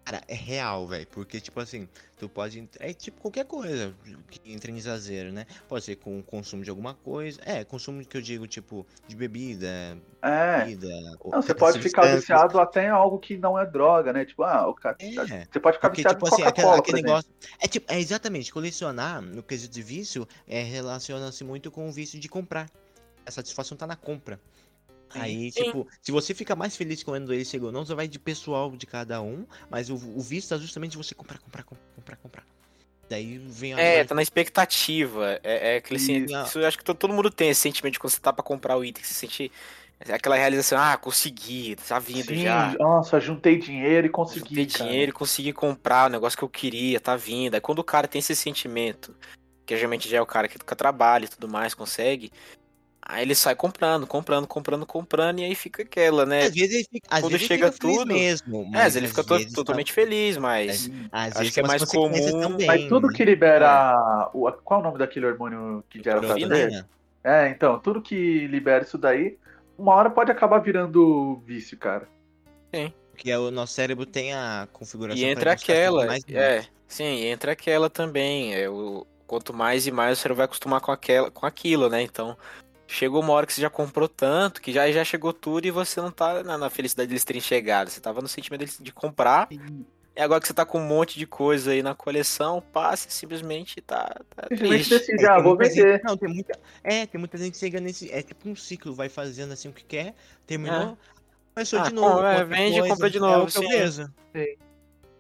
[0.06, 1.08] Cara, é real, velho.
[1.08, 1.88] Porque, tipo assim,
[2.18, 2.68] tu pode.
[2.80, 3.96] É tipo qualquer coisa
[4.30, 5.46] que entra em exagero, né?
[5.70, 7.40] Pode ser com o consumo de alguma coisa.
[7.46, 9.98] É, consumo que eu digo, tipo, de bebida.
[10.22, 10.66] É.
[10.66, 10.88] Bebida,
[11.24, 14.26] não, você pode ficar viciado até em algo que não é droga, né?
[14.26, 14.98] Tipo, ah, o cara.
[15.00, 17.30] É, você pode ficar porque, viciado tipo, em assim, aquele, aquele negócio.
[17.62, 22.20] É tipo, é exatamente, colecionar no quesito de vício é, relaciona-se muito com o vício
[22.20, 22.70] de comprar.
[23.26, 24.38] A satisfação tá na compra.
[25.14, 25.64] Aí, Sim.
[25.66, 28.86] tipo, se você fica mais feliz quando ele chegou não, você vai de pessoal de
[28.86, 32.46] cada um, mas o, o visto é justamente você comprar, comprar, comprar, comprar.
[33.10, 33.80] Daí vem a.
[33.80, 35.40] É, tá na expectativa.
[35.44, 38.00] É, é aquele assim, isso eu acho que todo, todo mundo tem esse sentimento de
[38.00, 39.52] quando você tá pra comprar o item, você sente
[40.12, 42.76] aquela realização, ah, consegui, tá vindo Sim, já.
[42.80, 44.40] Nossa, juntei dinheiro e consegui.
[44.40, 44.90] Juntei cara.
[44.90, 47.56] dinheiro e consegui comprar o negócio que eu queria, tá vindo.
[47.56, 49.16] Aí quando o cara tem esse sentimento,
[49.66, 52.32] que geralmente já é o cara que trabalha e tudo mais, consegue,
[53.06, 56.44] Aí ele sai comprando, comprando, comprando, comprando, e aí fica aquela, né?
[56.44, 58.14] Às vezes ele fica, às Quando vezes chega fica tudo.
[58.14, 58.72] mesmo.
[58.74, 59.94] É, às vezes ele fica to totalmente tá...
[59.94, 60.90] feliz, mas.
[61.12, 62.40] Às acho que é mais comum.
[62.40, 64.30] Também, mas tudo que libera.
[64.34, 64.38] É.
[64.38, 66.86] O, qual é o nome daquele hormônio que gera prazer?
[67.24, 69.38] É, então, tudo que libera isso daí,
[69.78, 72.08] uma hora pode acabar virando vício, cara.
[72.74, 72.94] Sim.
[73.12, 75.22] Porque é o nosso cérebro tem a configuração.
[75.22, 76.08] E entra aquela.
[76.30, 78.56] É, sim, entra aquela também.
[78.56, 82.02] É, o, quanto mais e mais o cérebro vai acostumar com, aquela, com aquilo, né?
[82.02, 82.36] Então,
[82.94, 86.00] chegou uma hora que você já comprou tanto, que já, já chegou tudo e você
[86.00, 87.90] não tá na, na felicidade deles terem chegado.
[87.90, 89.48] Você tava no sentimento de comprar.
[90.16, 93.82] E agora que você tá com um monte de coisa aí na coleção, passa simplesmente
[93.82, 94.16] tá.
[94.36, 96.02] tá simplesmente decide, ah, vou vender.
[96.04, 96.60] Não, tem muita.
[96.84, 98.12] É, tem muita gente que chega nesse.
[98.12, 100.14] É tipo um ciclo, vai fazendo assim o que quer,
[100.46, 100.96] terminou,
[101.56, 102.24] começou ah, de novo.
[102.24, 103.50] É, vende e compra de novo.
[103.50, 104.14] É, beleza.
[104.36, 104.56] Sim.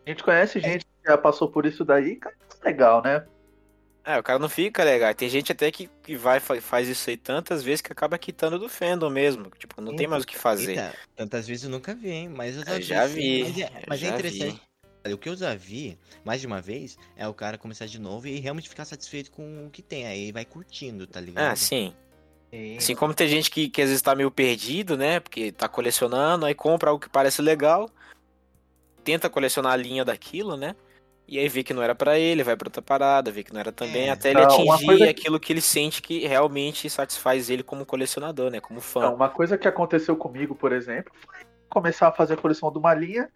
[0.05, 3.25] A gente conhece gente que já passou por isso daí, cara, é legal, né?
[4.05, 5.13] É, o cara não fica legal.
[5.13, 8.67] Tem gente até que, que vai faz isso aí tantas vezes que acaba quitando do
[8.67, 9.49] fandom mesmo.
[9.57, 10.71] Tipo, não tem mais o que fazer.
[10.71, 12.29] Eita, tantas vezes eu nunca vi, hein?
[12.29, 13.43] Mas eu já, eu já vi.
[13.43, 14.61] Mas, é, mas é é interessante.
[15.05, 15.13] Vi.
[15.13, 18.27] O que eu já vi, mais de uma vez, é o cara começar de novo
[18.27, 20.05] e realmente ficar satisfeito com o que tem.
[20.05, 21.51] Aí vai curtindo, tá ligado?
[21.51, 21.93] Ah, sim.
[22.51, 22.77] sim.
[22.77, 25.19] Assim como tem gente que, que às vezes tá meio perdido, né?
[25.19, 27.89] Porque tá colecionando, aí compra algo que parece legal,
[29.03, 30.75] tenta colecionar a linha daquilo, né?
[31.27, 33.59] E aí vê que não era para ele, vai pra outra parada, vê que não
[33.59, 35.09] era também, é, até ele atingir coisa...
[35.09, 38.59] aquilo que ele sente que realmente satisfaz ele como colecionador, né?
[38.59, 39.01] Como fã.
[39.01, 42.77] Não, uma coisa que aconteceu comigo, por exemplo, foi começar a fazer a coleção de
[42.77, 43.29] uma linha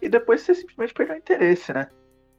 [0.00, 1.88] e depois você simplesmente perder o interesse, né?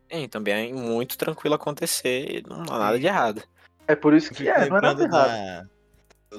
[0.10, 3.44] É, também é muito tranquilo acontecer, não há nada de errado.
[3.88, 5.70] É por isso que é, não é nada errado.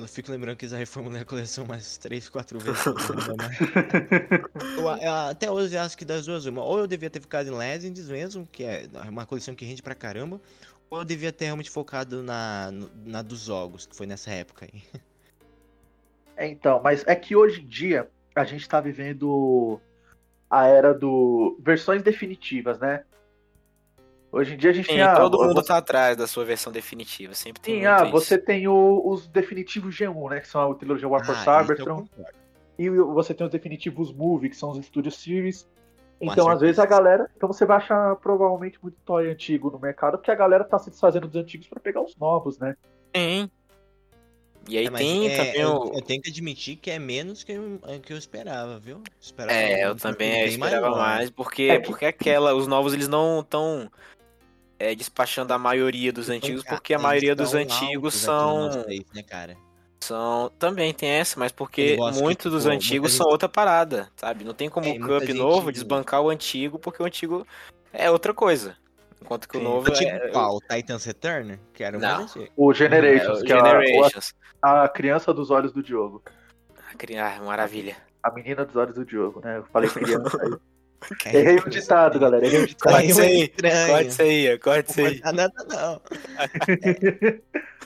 [0.00, 2.84] Eu fico lembrando que já reformulei a coleção mais 3, 4 vezes.
[4.78, 7.56] eu, até hoje eu acho que das duas, uma, ou eu devia ter ficado em
[7.56, 10.40] Legends mesmo, que é uma coleção que rende pra caramba,
[10.90, 12.70] ou eu devia ter realmente focado na,
[13.04, 14.82] na dos jogos, que foi nessa época aí.
[16.36, 19.80] É, então, mas é que hoje em dia a gente tá vivendo
[20.50, 23.04] a era do versões definitivas, né?
[24.36, 25.02] Hoje em dia a gente Sim, tem.
[25.02, 25.68] A, todo mundo você...
[25.68, 27.32] tá atrás da sua versão definitiva.
[27.32, 27.80] Sempre tem.
[27.80, 28.12] Sim, ah, isso.
[28.12, 30.40] você tem o, os definitivos G1, né?
[30.40, 32.06] Que são a trilogia War for ah, Cybertron.
[32.78, 35.66] E você tem os definitivos Movie, que são os Studio Series.
[36.20, 37.30] Então, às vezes, a galera.
[37.34, 40.90] Então você vai achar provavelmente muito toy antigo no mercado, porque a galera tá se
[40.90, 42.76] desfazendo dos antigos para pegar os novos, né?
[43.16, 43.50] Sim.
[44.68, 45.94] E aí É, tem é, também eu, o.
[45.94, 49.00] eu tenho que admitir que é menos que eu, que eu esperava, viu?
[49.20, 50.98] Esperava É, eu também esperava maior.
[50.98, 53.88] mais, porque, É que- porque aquela, os novos eles não estão
[54.78, 58.68] é, despachando a maioria dos antigos, porque a maioria dos antigos são,
[59.14, 59.56] né, cara?
[60.00, 60.50] são.
[60.58, 64.44] Também tem essa, mas porque muitos dos tipo, antigos são gente- outra parada, sabe?
[64.44, 67.46] Não tem como É, o Cup gente- novo desbancar o antigo, porque o antigo
[67.92, 68.76] é outra coisa.
[69.20, 70.28] Enquanto que o novo Tipo é.
[70.28, 70.60] qual?
[70.60, 71.58] Titans Return?
[71.72, 72.22] Que era Não.
[72.22, 72.46] antigo.
[72.54, 74.34] O é Generations, o que é a- Generations.
[74.62, 76.22] a, a criança dos olhos do Diogo.
[77.18, 77.96] Ah, maravilha.
[78.22, 79.58] A menina dos olhos do Diogo, né?
[79.58, 80.50] Eu falei criança aí.
[81.18, 82.46] Que Errei o ditado, galera.
[82.46, 82.92] Errei o ditado.
[82.92, 85.20] Corte isso aí, corte isso aí, corte isso Não aí.
[85.20, 86.00] corta nada, não.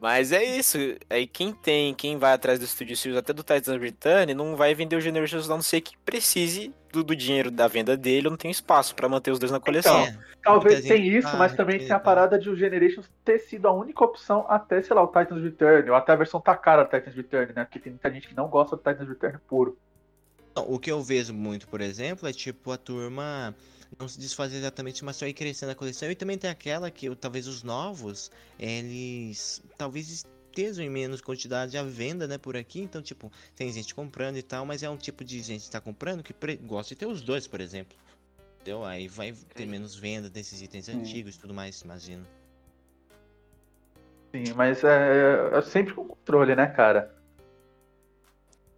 [0.00, 0.78] Mas é isso.
[1.10, 4.72] Aí quem tem, quem vai atrás do Studio Series, até do Titans Return, não vai
[4.74, 8.30] vender o Generations a não ser que precise do, do dinheiro da venda dele, ou
[8.30, 10.04] não tem espaço pra manter os dois na coleção.
[10.04, 12.00] Então, Talvez Muita gente tenha isso, mas também tem a não.
[12.00, 15.90] parada de o Generations ter sido a única opção até, sei lá, o Titans Return,
[15.90, 17.64] ou até a versão tá cara do Titans Return, né?
[17.64, 19.76] Porque tem muita gente que não gosta do Titans Return puro.
[20.58, 23.54] Não, o que eu vejo muito, por exemplo, é tipo a turma
[23.96, 26.10] não se desfazer exatamente, mas só ir crescendo a coleção.
[26.10, 31.84] E também tem aquela que talvez os novos, eles talvez estejam em menos quantidade à
[31.84, 32.80] venda, né, por aqui.
[32.80, 35.80] Então, tipo, tem gente comprando e tal, mas é um tipo de gente que tá
[35.80, 37.96] comprando que gosta de ter os dois, por exemplo.
[38.56, 38.84] Entendeu?
[38.84, 42.26] Aí vai ter menos venda desses itens antigos e tudo mais, imagino.
[44.34, 47.16] Sim, mas é, é sempre com controle, né, cara?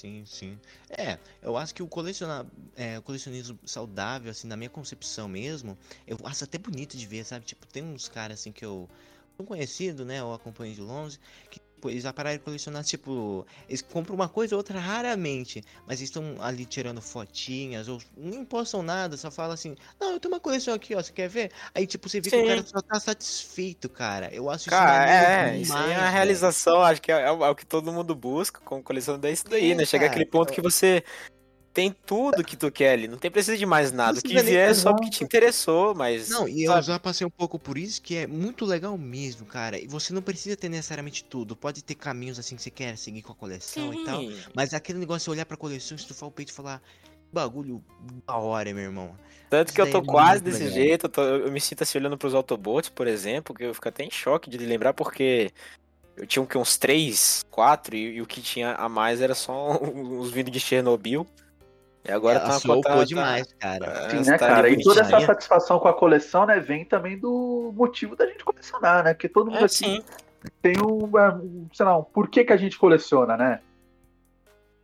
[0.01, 0.59] Sim, sim.
[0.89, 6.17] É, eu acho que o colecionar, é, colecionismo saudável, assim, na minha concepção mesmo, eu
[6.25, 7.45] acho até bonito de ver, sabe?
[7.45, 8.89] Tipo, tem uns caras assim que eu
[9.37, 10.21] sou conhecido, né?
[10.21, 11.19] Eu acompanho de longe,
[11.51, 16.11] que eles pararam de colecionar, tipo, eles compram uma coisa ou outra raramente, mas eles
[16.11, 20.41] estão ali tirando fotinhas, ou nem postam nada, só fala assim, não, eu tenho uma
[20.41, 21.53] coleção aqui, ó, você quer ver?
[21.75, 22.47] Aí, tipo, você vê que o Sim.
[22.47, 24.29] cara só tá satisfeito, cara.
[24.35, 25.11] Eu acho isso Cara,
[25.53, 26.13] é, isso aí é demais, a velho.
[26.13, 29.31] realização, acho que é, é o é o que todo mundo busca com coleção é
[29.33, 29.85] isso daí, É, né?
[29.85, 31.05] Chega aquele ponto que você
[31.73, 34.19] tem tudo que tu quer ali, não tem precisa de mais nada.
[34.19, 36.29] O que vier é só porque te interessou, mas.
[36.31, 36.87] Não, e eu sabe?
[36.87, 39.79] já passei um pouco por isso, que é muito legal mesmo, cara.
[39.79, 41.57] E você não precisa ter necessariamente tudo.
[41.57, 44.21] Pode ter caminhos assim que você quer seguir com a coleção e tal.
[44.21, 44.41] Sim.
[44.55, 46.83] Mas aquele negócio de olhar pra coleção, estufar o peito e falar,
[47.33, 47.85] bagulho
[48.27, 49.17] da hora, meu irmão.
[49.49, 50.75] Tanto Isso que eu tô é quase desse legal.
[50.75, 53.89] jeito, eu, tô- eu me sinto assim olhando pros Autobots, por exemplo, que eu fico
[53.89, 55.51] até em choque de lembrar, porque
[56.17, 59.35] eu tinha um que uns 3, 4, e, e o que tinha a mais era
[59.35, 61.27] só uns vindo de Chernobyl.
[62.05, 64.07] E agora Ela tá, tá, tá- demais, cara.
[64.07, 64.69] Ah, Sim, né, tá cara?
[64.71, 65.27] E toda essa bonitinha.
[65.27, 69.13] satisfação com a coleção, né, vem também do motivo da gente colecionar, né?
[69.15, 70.05] Porque todo mundo É, aqui sim.
[70.63, 73.61] tem um, é, um, sei lá, um porquê que a gente coleciona, né?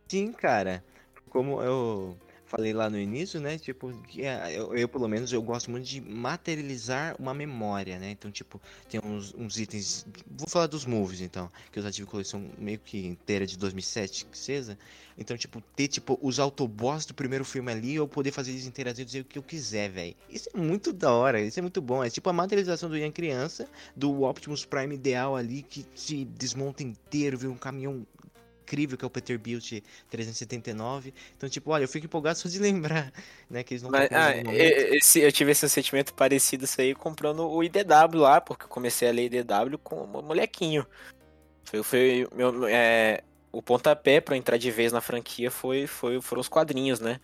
[0.07, 0.83] Sim, cara.
[1.29, 2.15] Como eu
[2.47, 3.57] falei lá no início, né?
[3.57, 8.11] Tipo, é- eu, eu, pelo menos eu gosto muito de materializar uma memória, né?
[8.11, 10.05] Então, tipo, tem uns, uns itens.
[10.25, 11.51] Vou falar dos movies, então.
[11.71, 14.77] Que eu já tive coleção meio que inteira de 2007, que seja.
[15.17, 19.05] Então, tipo, ter, tipo, os Autobots do primeiro filme ali, eu poder fazer eles interagir
[19.05, 20.15] dizer o que eu quiser, velho.
[20.29, 22.03] Isso é muito da hora, isso é muito bom.
[22.03, 26.83] É tipo a materialização do Ian criança, do Optimus Prime ideal ali, que se desmonta
[26.83, 28.05] inteiro, vira um caminhão
[28.67, 31.13] incrível que é o Peterbilt 379.
[31.35, 33.13] Então, tipo, olha, eu fico empolgado só de lembrar,
[33.49, 37.49] né, que eles não Mas, ah, esse, eu tive esse sentimento parecido isso aí comprando
[37.49, 40.85] o IDW lá, porque eu comecei a ler IDW com um molequinho.
[41.63, 46.21] Foi, foi meu, é, o pontapé pra eu entrar de vez na franquia foi, foi,
[46.21, 47.19] foram os quadrinhos, né?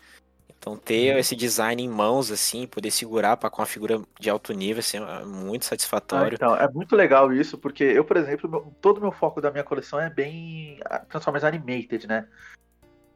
[0.63, 4.53] Então ter esse design em mãos, assim, poder segurar pra, com uma figura de alto
[4.53, 6.35] nível, assim, é muito Ah, satisfatório.
[6.35, 9.51] então, é muito legal isso, porque eu, por exemplo, meu- todo o meu foco da
[9.51, 12.25] minha coleção é bem ah, Transformers Animated, né?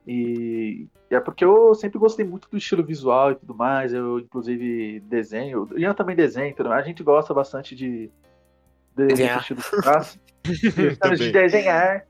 [0.06, 4.20] E e é porque eu sempre gostei muito do estilo visual e tudo mais, eu
[4.20, 6.84] inclusive desenho, o Ian também desenha, tudo mais.
[6.84, 8.12] a gente gosta bastante de,
[8.94, 9.40] Desenhar.
[9.40, 9.62] estilo
[11.16, 12.06] de desenhar.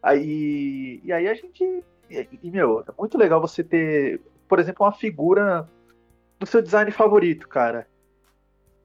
[0.00, 1.64] Aí, e aí a gente,
[2.08, 4.20] e, e, meu, é muito legal você ter,
[4.52, 5.66] por exemplo, uma figura
[6.38, 7.88] do seu design favorito, cara.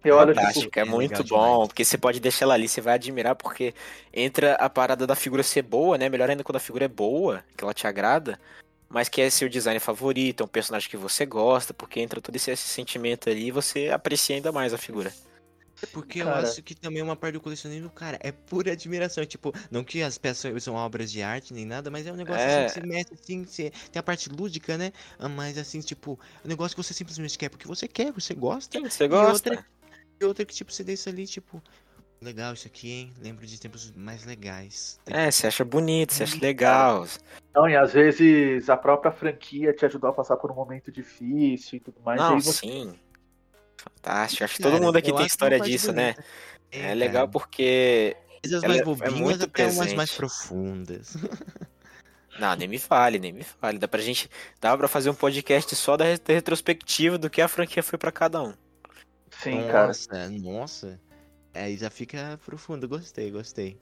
[0.02, 1.68] Eu olho, tipo, Fantástico, é é muito bom, demais.
[1.68, 3.74] porque você pode deixar ela ali, você vai admirar, porque
[4.14, 6.08] entra a parada da figura ser boa, né?
[6.08, 8.40] Melhor ainda quando a figura é boa, que ela te agrada,
[8.88, 12.38] mas que é seu design favorito, é um personagem que você gosta, porque entra todo
[12.38, 15.12] esse, esse sentimento ali e você aprecia ainda mais a figura.
[15.94, 16.40] Porque eu Cara.
[16.40, 19.26] acho que também uma parte do colecionismo, cara, é pura admiração.
[19.26, 22.42] Tipo, não que as peças são obras de arte nem nada, mas é um negócio
[22.42, 22.66] É.
[22.66, 24.92] assim que você mexe assim, você tem a parte lúdica, né?
[25.20, 28.78] Ah, Mas assim, tipo, um negócio que você simplesmente quer porque você quer, você gosta.
[28.78, 29.50] Sim, você E gosta.
[29.52, 29.66] outra,
[30.20, 31.62] e outra que, tipo, você deixa ali, tipo,
[32.20, 33.14] Legal isso aqui, hein?
[33.22, 35.00] Lembro de tempos mais legais.
[35.06, 37.06] É, você acha bonito, você acha legal.
[37.54, 41.78] Não, e às vezes a própria franquia te ajudou a passar por um momento difícil
[41.78, 42.20] e tudo mais.
[42.20, 42.60] Não, você...
[42.68, 43.00] sim.
[43.96, 44.44] Fantástico.
[44.44, 46.16] Acho que todo mundo aqui tem história disso, né?
[46.72, 48.16] É, é legal porque.
[48.44, 49.80] Coisas mais é bobinhas é até presente.
[49.80, 51.16] umas mais profundas.
[52.40, 53.80] Não, nem me fale, nem me fale.
[53.80, 54.30] Dá pra gente.
[54.62, 58.44] Dá pra fazer um podcast só da retrospectiva do que a franquia foi para cada
[58.44, 58.54] um.
[59.42, 60.30] Sim, nossa, cara.
[60.30, 61.00] Nossa.
[61.54, 62.88] Aí já fica profundo.
[62.88, 63.78] Gostei, gostei.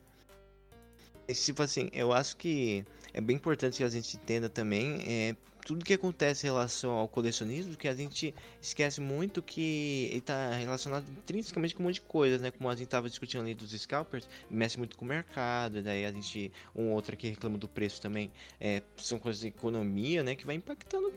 [1.28, 5.36] Tipo assim, eu acho que é bem importante que a gente entenda também é,
[5.66, 10.52] tudo que acontece em relação ao colecionismo, que a gente esquece muito que ele está
[10.52, 12.52] relacionado intrinsecamente com um monte de coisas, né?
[12.52, 16.12] Como a gente estava discutindo ali dos scalpers, mexe muito com o mercado, daí a
[16.12, 20.36] gente, um outro aqui reclama do preço também, é, são coisas de economia, né?
[20.36, 21.12] Que vai impactando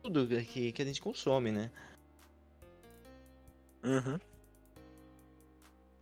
[0.00, 1.68] tudo que, que a gente consome, né?
[3.82, 4.18] Uhum.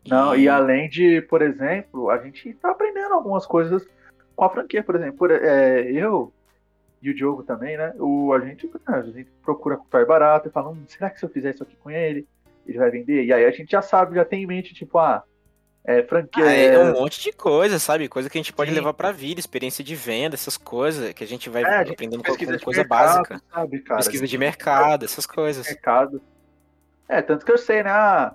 [0.07, 3.89] Não, e além de, por exemplo, a gente tá aprendendo algumas coisas
[4.37, 5.17] com a franquia, por exemplo.
[5.17, 6.31] Por, é, eu
[7.03, 7.93] e o Diogo também, né?
[7.99, 11.31] O, a, gente, a gente procura comprar barato e fala, hum, será que se eu
[11.31, 12.27] fizer isso aqui com ele,
[12.67, 13.25] ele vai vender?
[13.25, 15.23] E aí a gente já sabe, já tem em mente, tipo, ah,
[15.85, 16.45] é, franquia.
[16.45, 18.09] Ah, é um monte de coisa, sabe?
[18.09, 18.77] Coisa que a gente pode Sim.
[18.77, 22.35] levar pra vida, experiência de venda, essas coisas que a gente vai é, aprendendo com
[22.35, 23.41] coisa mercado, básica.
[23.53, 23.99] Sabe, cara?
[23.99, 25.67] Pesquisa de mercado, essas coisas.
[25.67, 26.21] Mercado.
[27.09, 27.91] É, tanto que eu sei, né?
[27.91, 28.35] Ah,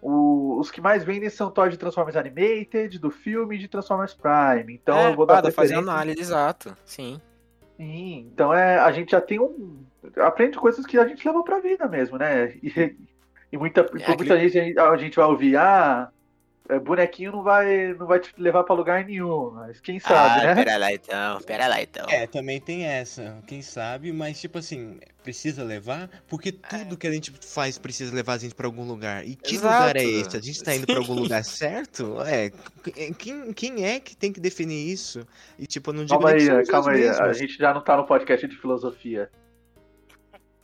[0.00, 4.72] o, os que mais vendem são toys de Transformers Animated, do filme de Transformers Prime.
[4.72, 6.76] Então é, eu vou dar ah, fazer análise, exato.
[6.84, 7.20] Sim.
[7.82, 8.30] Sim.
[8.32, 9.84] Então é, a gente já tem um.
[10.18, 12.54] Aprende coisas que a gente leva pra vida mesmo, né?
[12.62, 12.96] E,
[13.50, 14.48] e muita, é, muita aquele...
[14.48, 16.08] gente a gente vai ouvir, ah,
[16.84, 20.64] bonequinho não vai, não vai te levar pra lugar nenhum, mas quem sabe, ah, né?
[20.64, 22.06] Pera lá então, pera lá então.
[22.08, 26.78] É, também tem essa, quem sabe, mas tipo assim, precisa levar, porque é.
[26.78, 29.26] tudo que a gente faz precisa levar a gente pra algum lugar.
[29.26, 29.74] E que Exato.
[29.74, 30.36] lugar é esse?
[30.36, 32.20] A gente tá indo pra algum lugar certo?
[32.22, 32.50] É,
[33.18, 35.26] quem, quem é que tem que definir isso?
[35.58, 37.20] E tipo, eu não digo Calma aí, calma aí, mesmos.
[37.20, 39.30] a gente já não tá no podcast de filosofia.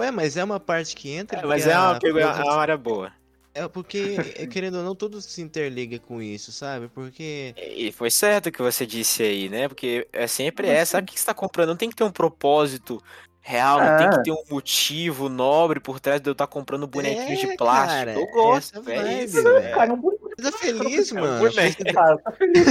[0.01, 1.41] Ué, mas é uma parte que entra.
[1.41, 3.13] É, mas é uma, é uma área boa.
[3.59, 6.89] É porque, é, querendo ou não, tudo se interliga com isso, sabe?
[6.89, 7.55] Porque.
[7.57, 9.69] E foi certo o que você disse aí, né?
[9.69, 10.93] Porque é sempre essa.
[10.93, 11.71] Sabe o que você tá comprando?
[11.71, 13.03] Não tem que ter um propósito
[13.41, 14.23] real, não tem que é.
[14.23, 17.97] ter um motivo nobre por trás de eu estar tá comprando bonequinhos é, de plástico.
[17.97, 19.07] Cara, eu gosto, velho.
[19.07, 19.75] É isso, velho.
[19.75, 20.01] Cara, um
[20.41, 21.51] Tá feliz, mano.
[21.93, 22.65] Cara, tá feliz.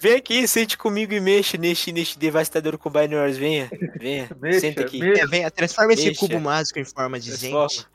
[0.00, 3.36] Vem aqui, sente comigo e mexe neste, neste devastador Combine Wars.
[3.36, 4.30] Venha, venha.
[4.40, 5.00] Mexa, senta aqui.
[5.00, 5.24] Mexa.
[5.24, 7.68] É, venha, transforma esse cubo mágico em forma de transforma.
[7.68, 7.86] gente.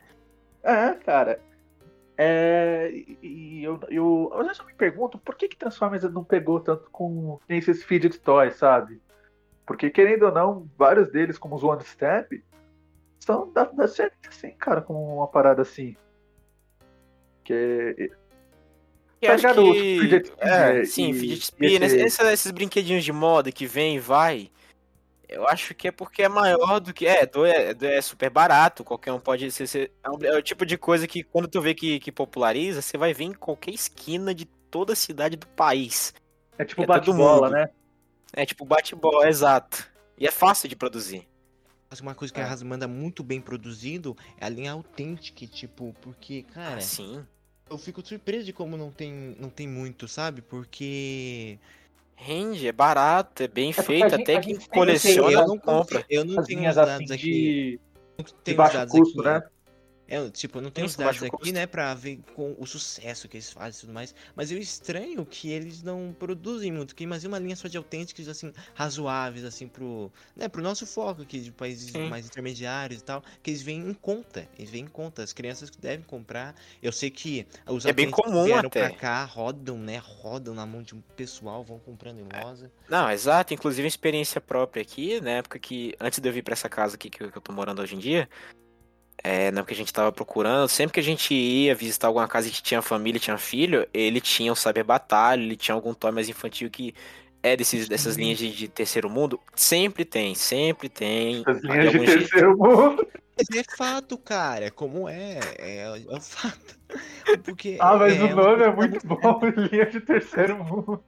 [0.62, 1.40] É, cara.
[2.20, 2.90] É,
[3.22, 7.84] e eu, eu, eu me pergunto por que, que Transformers não pegou tanto com esses
[7.84, 9.00] fidget toys, sabe?
[9.64, 12.42] Porque, querendo ou não, vários deles, como os One Step,
[13.20, 15.96] são da, da série assim, cara, como uma parada assim.
[17.44, 18.10] Que.
[19.22, 20.00] Eu acho que...
[20.00, 21.98] Fidget é, sim, Fidget Spinner, esse...
[21.98, 24.50] esses, esses brinquedinhos de moda que vem e vai,
[25.28, 27.06] eu acho que é porque é maior do que.
[27.06, 29.66] É, é, é super barato, qualquer um pode ser.
[29.66, 32.80] ser é, um, é, o tipo de coisa que quando tu vê que, que populariza,
[32.80, 36.14] você vai ver em qualquer esquina de toda a cidade do país.
[36.56, 37.70] É tipo é bate-bola, né?
[38.32, 39.88] É tipo bate-bola, exato.
[40.16, 41.28] E é fácil de produzir.
[42.02, 46.42] Uma coisa que a Haas manda muito bem produzido é a linha autêntica, tipo, porque,
[46.42, 46.76] cara.
[46.76, 47.24] Ah, sim.
[47.70, 50.42] Eu fico surpreso de como não tem, não tem muito, sabe?
[50.42, 51.58] Porque
[52.20, 56.04] Rende, é barato, é bem é feito, até quem coleciona eu não compra.
[56.10, 57.16] Eu não tenho os dados assim aqui.
[57.16, 57.80] De...
[58.18, 59.30] Não tenho de baixo dados custo, aqui.
[59.30, 59.42] né?
[60.08, 61.52] É, tipo, eu não tenho os dados aqui, custo.
[61.52, 64.14] né, pra ver com o sucesso que eles fazem e tudo mais.
[64.34, 66.94] Mas eu estranho que eles não produzem muito.
[66.94, 71.22] Que imagina uma linha só de autênticos, assim, razoáveis, assim, pro, né, pro nosso foco
[71.22, 72.08] aqui, de países Sim.
[72.08, 73.22] mais intermediários e tal.
[73.42, 74.48] Que eles vêm em conta.
[74.58, 75.22] Eles vêm em conta.
[75.22, 76.54] As crianças que devem comprar.
[76.82, 78.88] Eu sei que os é bem comum que vieram até.
[78.88, 82.72] pra cá rodam, né, rodam na mão de um pessoal, vão comprando em loja.
[82.88, 83.52] Não, exato.
[83.52, 87.10] Inclusive, experiência própria aqui, na época que, antes de eu vir pra essa casa aqui
[87.10, 88.28] que eu tô morando hoje em dia,
[89.22, 92.28] é, na época que a gente tava procurando, sempre que a gente ia visitar alguma
[92.28, 96.10] casa que tinha família, tinha filho, ele tinha o Saber Batalha, ele tinha algum toy
[96.12, 96.94] mais infantil que
[97.42, 99.40] é desses, dessas linhas de, de, terceiro mundo.
[99.54, 101.42] Sempre tem, sempre tem.
[101.46, 102.58] As linhas de terceiro jeito.
[102.58, 103.08] mundo.
[103.54, 104.70] É fato, cara.
[104.70, 105.38] Como é?
[105.58, 106.78] É, é fato.
[107.44, 109.40] Porque ah, mas é, o nome é muito bom,
[109.70, 111.02] linha de terceiro mundo.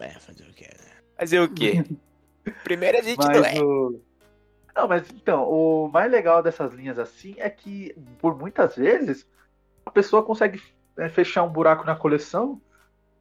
[0.00, 0.68] É, fazer o quê?
[0.68, 0.90] Né?
[1.16, 1.84] Fazer o quê?
[2.64, 3.62] Primeiro a gente mas não é.
[3.62, 4.00] O...
[4.74, 9.26] Não, mas então, o mais legal dessas linhas assim é que, por muitas vezes,
[9.84, 10.62] a pessoa consegue
[10.96, 12.60] é, fechar um buraco na coleção,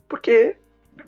[0.08, 0.58] porque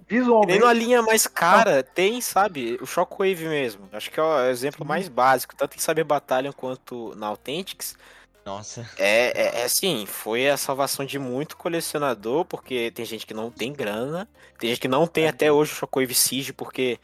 [0.07, 0.53] visualmente.
[0.53, 2.77] Nem uma linha mais cara, tem, sabe?
[2.81, 3.87] O Shockwave mesmo.
[3.91, 7.97] Acho que é o exemplo mais básico, tanto em Saber Battalion quanto na Authentics.
[8.45, 8.85] Nossa.
[8.97, 13.49] É, é, é assim, foi a salvação de muito colecionador, porque tem gente que não
[13.49, 14.27] tem grana,
[14.59, 16.99] tem gente que não tem até hoje o Shockwave Siege, porque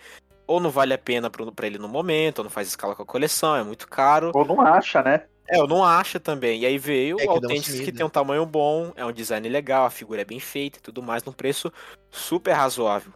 [0.50, 3.04] ou não vale a pena pra, pra ele no momento, ou não faz escala com
[3.04, 4.32] a coleção, é muito caro.
[4.34, 5.26] Ou não acha, né?
[5.47, 6.62] É, eu não acho também.
[6.62, 9.47] E aí veio É que o Authentics que tem um tamanho bom, é um design
[9.47, 11.72] legal, a figura é bem feita e tudo mais, num preço
[12.10, 13.14] super razoável.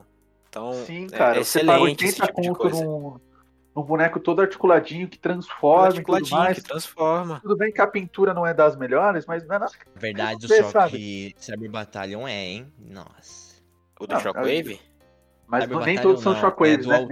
[0.47, 1.43] Então, Sim, é cara.
[1.43, 2.85] você paga excelente esse 80 tipo de conto coisa.
[2.85, 3.19] num,
[3.75, 6.57] num boneco todo articuladinho que transforma e tudo Articuladinho, mais.
[6.59, 7.39] que transforma.
[7.41, 9.71] Tudo bem que a pintura não é das melhores, mas não é nada.
[9.95, 12.71] Na verdade, o Você choque Cyber Battalion é, hein?
[12.77, 13.55] Nossa.
[13.99, 14.79] O do Não, Shockwave?
[15.47, 17.05] Mas Cyber nem todos são não, shockwaves, é né?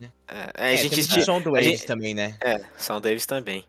[0.00, 0.12] Né?
[0.28, 2.36] É, É, a gente tinha- o som do a Waves gente- também, né?
[2.42, 3.64] É, são deles também.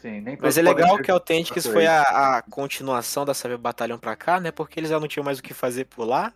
[0.00, 2.02] Sim, nem Mas é legal que a Authentics foi a,
[2.38, 4.50] a continuação da Cyber Battalion pra cá, né?
[4.50, 6.32] Porque eles já não tinham mais o que fazer por lá.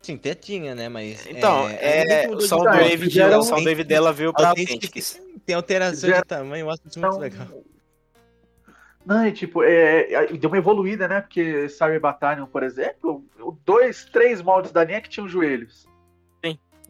[0.00, 0.88] Sim, até tinha, né?
[0.88, 1.26] Mas.
[1.26, 5.20] Então, é, muito o do- Soundwave, de, fizeram- o Soundwave dela veio pra Authentics.
[5.44, 7.46] Tem alteração de tamanho, eu acho isso muito Então, legal.
[9.06, 11.20] Não, e tipo, é, é, deu uma evoluída, né?
[11.20, 13.24] Porque Cyber Battalion, por exemplo,
[13.64, 15.86] dois, três moldes da linha que tinham joelhos.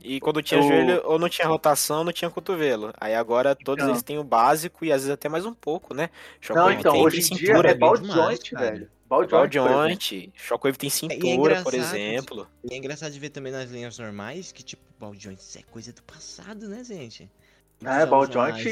[0.03, 2.93] E quando tinha O- joelho, ou não tinha rotação, não tinha cotovelo.
[3.01, 3.93] Aí agora todos Então.
[3.93, 6.11] eles têm o bbásico e às vezes até mais um pouco, né?
[6.11, 8.89] Não, Shockwave então, tem, hoje tem em dia é bem ball joint, velho.
[9.09, 12.47] Ball joint, por joint, Shockwave tem é cintura, por engraçado, exemplo.
[12.71, 15.93] E é engraçado de ver também nas linhas normais que, tipo, ball joints é coisa
[15.93, 17.29] do passado, né, gente?
[17.85, 18.65] É, ball joint,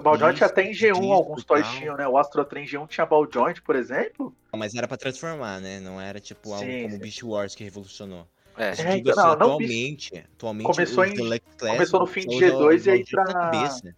[0.00, 2.06] ball joint até em G1 disco alguns toys tinham, né?
[2.06, 4.34] O Astro Train G1 tinha ball joint, por exemplo.
[4.54, 5.80] Mas era pra transformar, né?
[5.80, 7.00] Não era, tipo, algo Sim, como sim.
[7.00, 8.26] Beast Wars que revolucionou.
[8.56, 12.20] É, É, digo então, assim, não, não atualmente, atualmente Começou em- Class começou no fim
[12.20, 13.96] de usa o G2 e aí pra- cabeça.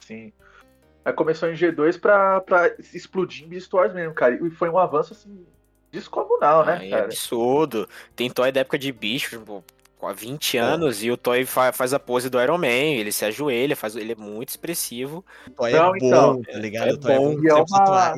[0.00, 0.32] Sim.
[1.04, 4.34] Aí começou em G2 pra, pra explodir em Beast Wars mesmo, cara.
[4.34, 5.46] E foi um avanço, assim,
[5.92, 7.04] descomunal, né, é cara?
[7.04, 7.88] absurdo.
[8.16, 9.62] Tem toy da época de bicho, pô, há
[10.12, 13.76] 20 anos, e o toy fa- faz a pose do Iron Man, ele se ajoelha,
[13.76, 15.24] faz, ele é muito expressivo.
[15.46, 16.88] O toy Não, é bom, então, tá ligado?
[16.88, 17.32] é o toy bom.
[17.32, 18.14] é bom E é uma-.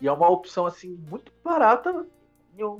[0.00, 2.04] E é uma opção, assim, muito barata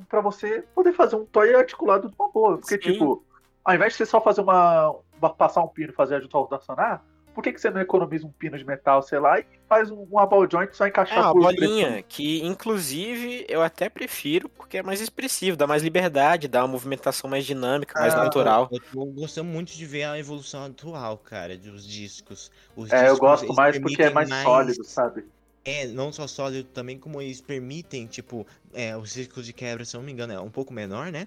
[0.08, 2.58] pra você poder fazer um toy articulado de uma boa.
[2.58, 2.92] Porque, Sim.
[2.92, 3.22] tipo,
[3.64, 4.96] ao invés de você só fazer uma.
[5.20, 8.26] uma- passar um pino e fazer a junta rotacionar, por que, que você não economiza
[8.26, 11.24] um pino de metal, sei lá, e faz um, uma ball joint só É encaixar
[11.24, 16.60] uma bolinha que, inclusive, eu até prefiro porque é mais expressivo, dá mais liberdade, dá
[16.62, 18.68] uma movimentação mais dinâmica, mais Ah, natural.
[18.70, 22.50] Eu tô gostando muito de ver a evolução atual, cara, dos discos.
[22.76, 25.24] Os É, eu discos, gosto eles mais porque é permitem mais sólido, sabe?
[25.64, 29.94] É, não só sólido também, como eles permitem, tipo, é, os círculos de quebra, se
[29.94, 31.26] eu não me engano, é um pouco menor, né?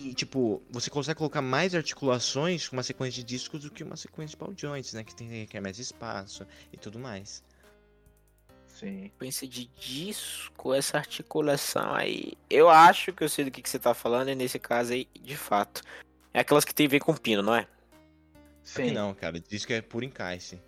[0.00, 3.96] E, tipo, você consegue colocar mais articulações com uma sequência de discos do que uma
[3.98, 5.04] sequência de ball joints, né?
[5.04, 7.44] Que tem requer mais espaço e tudo mais.
[8.66, 9.02] Sim.
[9.02, 12.32] Sequência de disco, essa articulação aí.
[12.48, 15.06] Eu acho que eu sei do que, que você tá falando, e nesse caso aí,
[15.20, 15.82] de fato.
[16.32, 17.66] É aquelas que tem a ver com pino, não é?
[18.62, 18.92] Que Sim.
[18.92, 20.58] não, cara, disco é puro encaixe.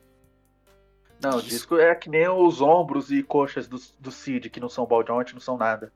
[1.22, 1.48] Não, o Isso.
[1.48, 5.06] disco é que nem os ombros e coxas do, do Cid, que não são ball
[5.06, 5.90] joint, não são nada.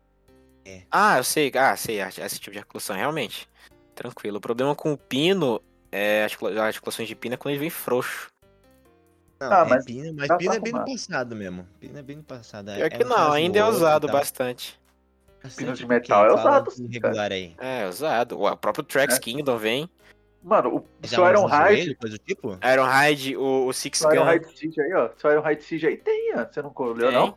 [0.91, 1.53] Ah, eu sei.
[1.55, 2.01] Ah, sei.
[2.01, 3.49] Esse tipo de articulação, realmente.
[3.95, 4.39] Tranquilo.
[4.39, 5.61] O problema com o pino,
[5.91, 8.31] é, as articulações de pino é quando ele vem frouxo.
[9.41, 11.67] Não, Ah, é mas pino, mas dá pino pra é bem no passado mesmo.
[11.79, 12.73] Pino é bem no passado.
[12.73, 14.81] Pior é, que um não, ainda é usado bastante.
[15.43, 17.55] Bastante Pino de metal é usado, regular aí.
[17.59, 18.41] É, usado.
[18.43, 19.21] O próprio Trax É.
[19.21, 19.89] Kingdom vem.
[20.43, 22.59] Mano, o seu Iron Hide, coisa do tipo?
[22.65, 24.33] Ironhide, o, o Six seu Iron Gun.
[24.33, 25.11] Hide Siege aí, ó.
[25.17, 26.45] Seu Iron Hide Siege aí tem, ó.
[26.45, 27.13] Você não colheu, Tem.
[27.13, 27.37] não?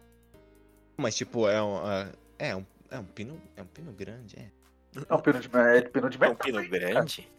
[0.96, 2.08] Mas tipo, é um, ah,
[2.38, 4.50] é um, é um pino, é um pino grande, é.
[5.08, 6.36] É um pino de, é de pino de É um metal.
[6.46, 7.30] pino grande.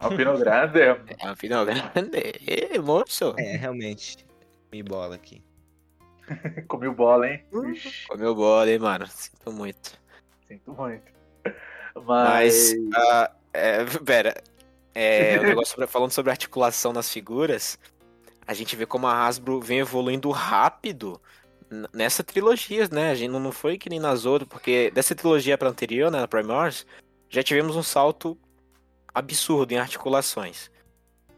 [0.00, 0.80] É um pino grande.
[0.80, 0.88] é.
[1.20, 2.18] É um pino grande.
[2.46, 3.34] Ê, moço.
[3.38, 4.26] É, realmente.
[4.72, 5.42] Me bola aqui.
[6.68, 7.44] Comi bola, hein?
[7.52, 7.70] Uhum.
[7.70, 9.06] Ixi, Comeu bola, hein, mano.
[9.06, 9.98] Sinto muito.
[10.48, 11.12] sinto muito.
[11.94, 12.74] Mas, Mas.
[12.96, 14.34] ah, é, pera,
[14.94, 17.78] é, o negócio sobre- falando sobre articulação nas figuras,
[18.46, 21.20] a gente vê como a Hasbro vem evoluindo rápido
[21.92, 23.10] nessa trilogia, né?
[23.10, 26.28] A gente não foi que nem nas outras, porque dessa trilogia pra anterior, né, na
[26.28, 26.86] Prime Wars,
[27.28, 28.38] já tivemos um salto
[29.14, 30.70] absurdo em articulações.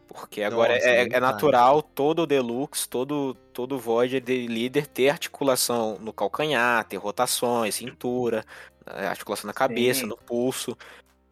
[0.07, 1.31] Porque agora Nossa, é, nem é fala.
[1.31, 7.75] natural todo o Deluxe, todo, todo Void de líder ter articulação no calcanhar, ter rotações,
[7.75, 8.45] cintura,
[8.85, 10.05] eh, articulação na cabeça, Sim.
[10.07, 10.77] no pulso.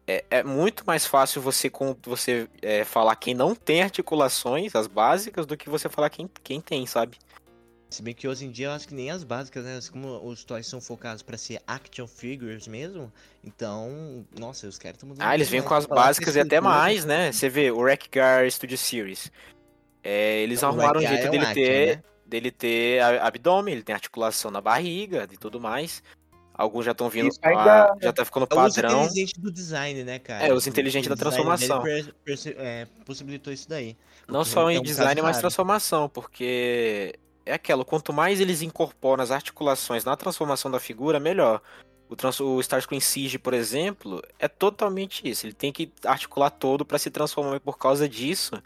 [0.06, 4.86] É, é muito mais fácil você, com, você eh, falar quem não tem articulações, as
[4.86, 7.18] básicas, do que você falar quem, quem tem, sabe?
[7.88, 9.78] Se bem que hoje em dia eu acho que nem as básicas, né?
[9.92, 13.12] Como os toys são focados pra ser action figures mesmo,
[13.44, 15.26] então, nossa, os caras estão mudando.
[15.26, 15.86] Ah, eles vêm demais.
[15.86, 17.30] com as básicas e até estrutura, mais, né?
[17.32, 19.30] Você vê o Wreck-Gar Studio Series.
[20.02, 22.02] É, eles o arrumaram um jeito é um dele action, ter, né?
[22.26, 26.02] dele ter abdômen, ele tem articulação na barriga e tudo mais.
[26.54, 29.04] Alguns já estão vindo, ainda- já tá ficando É o uso padrão.
[29.04, 30.46] inteligente do design, né, cara?
[30.46, 31.82] É, o uso inteligente O da transformação.
[32.56, 33.96] é, possibilitou isso daí.
[34.26, 35.40] Não só é em um design, mas raro.
[35.40, 37.14] transformação, porque
[37.46, 41.62] é aquilo, quanto mais eles incorporam as articulações na transformação da figura, melhor.
[42.08, 45.46] O, trans, o Starscream Siege, por exemplo, é totalmente isso.
[45.46, 47.56] Ele tem que articular todo para se transformar.
[47.56, 48.60] E por causa disso,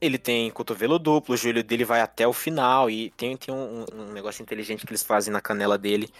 [0.00, 2.90] ele tem cotovelo duplo, o joelho dele vai até o final.
[2.90, 6.10] E tem, tem um, um negócio inteligente que eles fazem na canela dele,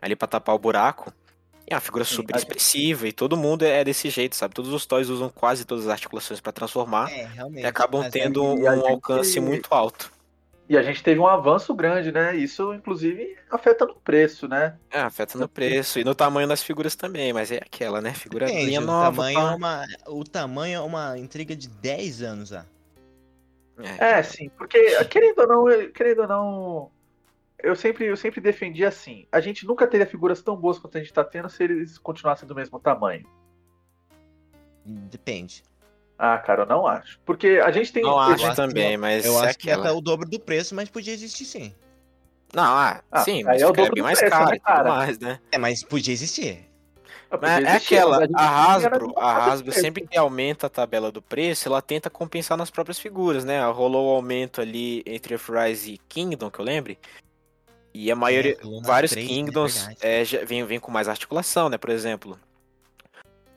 [0.00, 1.12] ali para tapar o buraco.
[1.66, 4.54] É uma figura super expressiva e todo mundo é desse jeito, sabe?
[4.54, 8.88] Todos os toys usam quase todas as articulações para transformar é, e acabam tendo um
[8.88, 10.10] alcance muito alto.
[10.68, 12.36] E a gente teve um avanço grande, né?
[12.36, 14.76] Isso, inclusive, afeta no preço, né?
[14.90, 18.12] É, afeta no preço e no tamanho das figuras também, mas é aquela, né?
[18.12, 19.16] Figura linha nova.
[19.16, 22.66] Tamanho é uma, o tamanho é uma intriga de 10 anos, ah.
[23.78, 24.18] É.
[24.18, 26.90] é, sim, porque, querendo ou não, querendo ou não,
[27.62, 31.00] eu sempre, eu sempre defendi assim, a gente nunca teria figuras tão boas quanto a
[31.00, 33.26] gente tá tendo se eles continuassem do mesmo tamanho.
[34.84, 35.62] Depende.
[36.18, 37.20] Ah, cara, eu não acho.
[37.24, 38.02] Porque a gente tem.
[38.02, 39.24] Não acho também, mas.
[39.24, 41.72] Eu é acho que é o dobro do preço, mas podia existir sim.
[42.52, 44.88] Não, ah, ah sim, mas é o dobro bem mais preço, caro né, e tudo
[44.88, 45.38] mais, né?
[45.52, 46.66] É, mas podia existir.
[47.30, 51.82] Mas é aquela, a Hasbro, a Hasbro sempre que aumenta a tabela do preço, ela
[51.82, 53.62] tenta compensar nas próprias figuras, né?
[53.68, 56.98] Rolou o um aumento ali entre Earthrise e Kingdom, que eu lembre.
[57.92, 61.76] E a maioria, é, vários 3, Kingdoms é, já vem, vem com mais articulação, né?
[61.76, 62.38] Por exemplo,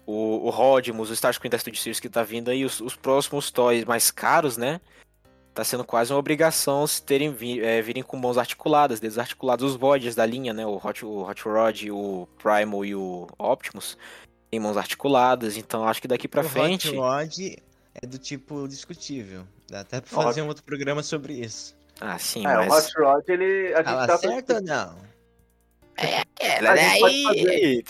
[0.05, 3.51] o, o Rodimus, o Starscream da Studio Series que tá vindo aí, os, os, próximos
[3.51, 4.81] toys mais caros, né?
[5.53, 10.15] Tá sendo quase uma obrigação se terem é, virem com mãos articuladas, desarticulados os Voids
[10.15, 10.65] da linha, né?
[10.65, 13.97] O Hot, o Hot Rod, o Primal e o Optimus
[14.49, 16.89] tem mãos articuladas, então acho que daqui pra o frente.
[16.89, 17.39] O Hot Rod
[17.95, 19.45] é do tipo discutível.
[19.69, 21.75] Dá até pra fazer um outro programa sobre isso.
[21.99, 22.67] Ah, sim, é, mas...
[22.67, 23.73] o Hot Rod, ele.
[23.73, 24.97] A gente tá certo ou não?
[25.97, 26.89] É aquela, né?
[27.03, 27.83] Aí,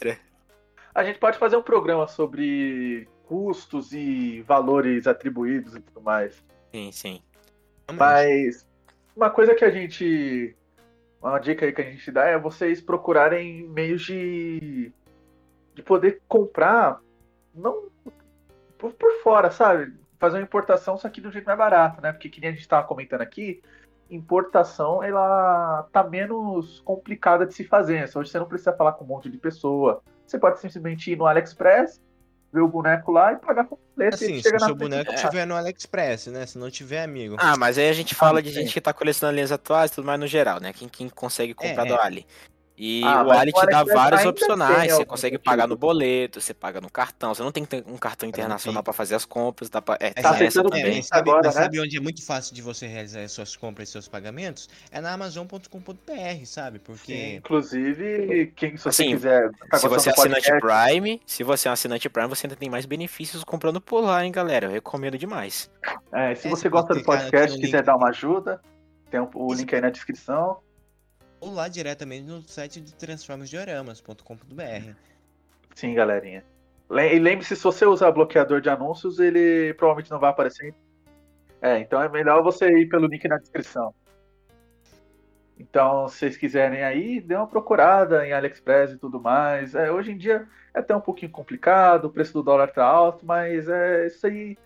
[0.93, 6.43] a gente pode fazer um programa sobre custos e valores atribuídos e tudo mais.
[6.71, 7.21] Sim, sim.
[7.91, 8.67] Mas
[9.15, 10.55] uma coisa que a gente.
[11.21, 14.91] Uma dica aí que a gente dá é vocês procurarem meios de.
[15.73, 16.99] de poder comprar.
[17.53, 17.89] Não.
[18.77, 19.93] por, por fora, sabe?
[20.19, 22.11] Fazer uma importação, só que de um jeito mais barato, né?
[22.11, 23.61] Porque que nem a gente estava comentando aqui,
[24.09, 28.03] importação ela tá menos complicada de se fazer.
[28.15, 30.01] Hoje você não precisa falar com um monte de pessoa.
[30.31, 31.99] Você pode simplesmente ir no AliExpress,
[32.53, 34.15] ver o boneco lá e pagar com boleto.
[34.15, 36.45] Assim, se o seu boneco estiver no AliExpress, né?
[36.45, 37.35] Se não tiver, amigo.
[37.37, 39.95] Ah, mas aí a gente fala ah, de gente que tá colecionando linhas atuais e
[39.95, 40.71] tudo mais no geral, né?
[40.71, 42.25] Quem, quem consegue comprar é, do Ali.
[42.83, 44.91] E ah, o Ali te dá vários opcionais.
[44.91, 47.31] Você consegue pagar no boleto, você paga no cartão.
[47.31, 49.69] Você não tem que ter um cartão internacional para fazer as compras.
[49.69, 49.97] Dá pra...
[49.99, 50.97] É, tá essa também.
[50.97, 51.51] É, sabe, agora, né?
[51.51, 54.67] sabe onde é muito fácil de você realizar as suas compras e seus pagamentos?
[54.89, 56.79] É na Amazon.com.br, sabe?
[56.79, 57.13] Porque.
[57.13, 59.51] Sim, inclusive, quem se você assim, quiser.
[59.69, 60.89] Tá se você é assinante podcast...
[60.91, 64.25] Prime, se você é um assinante Prime, você ainda tem mais benefícios comprando por lá,
[64.25, 64.65] hein, galera?
[64.65, 65.69] Eu recomendo demais.
[66.11, 68.59] É, se é, você gosta do podcast e quiser dar uma ajuda,
[69.11, 70.57] tem o link aí na descrição
[71.41, 74.93] ou lá diretamente no site de transformosdioramas.com.br.
[75.75, 76.45] Sim, galerinha.
[76.89, 80.73] E lembre-se, se você usar bloqueador de anúncios, ele provavelmente não vai aparecer.
[81.61, 83.93] É, então é melhor você ir pelo link na descrição.
[85.57, 89.75] Então, se vocês quiserem aí, dê uma procurada em AliExpress e tudo mais.
[89.75, 93.25] É, hoje em dia é até um pouquinho complicado, o preço do dólar tá alto,
[93.25, 94.57] mas é isso aí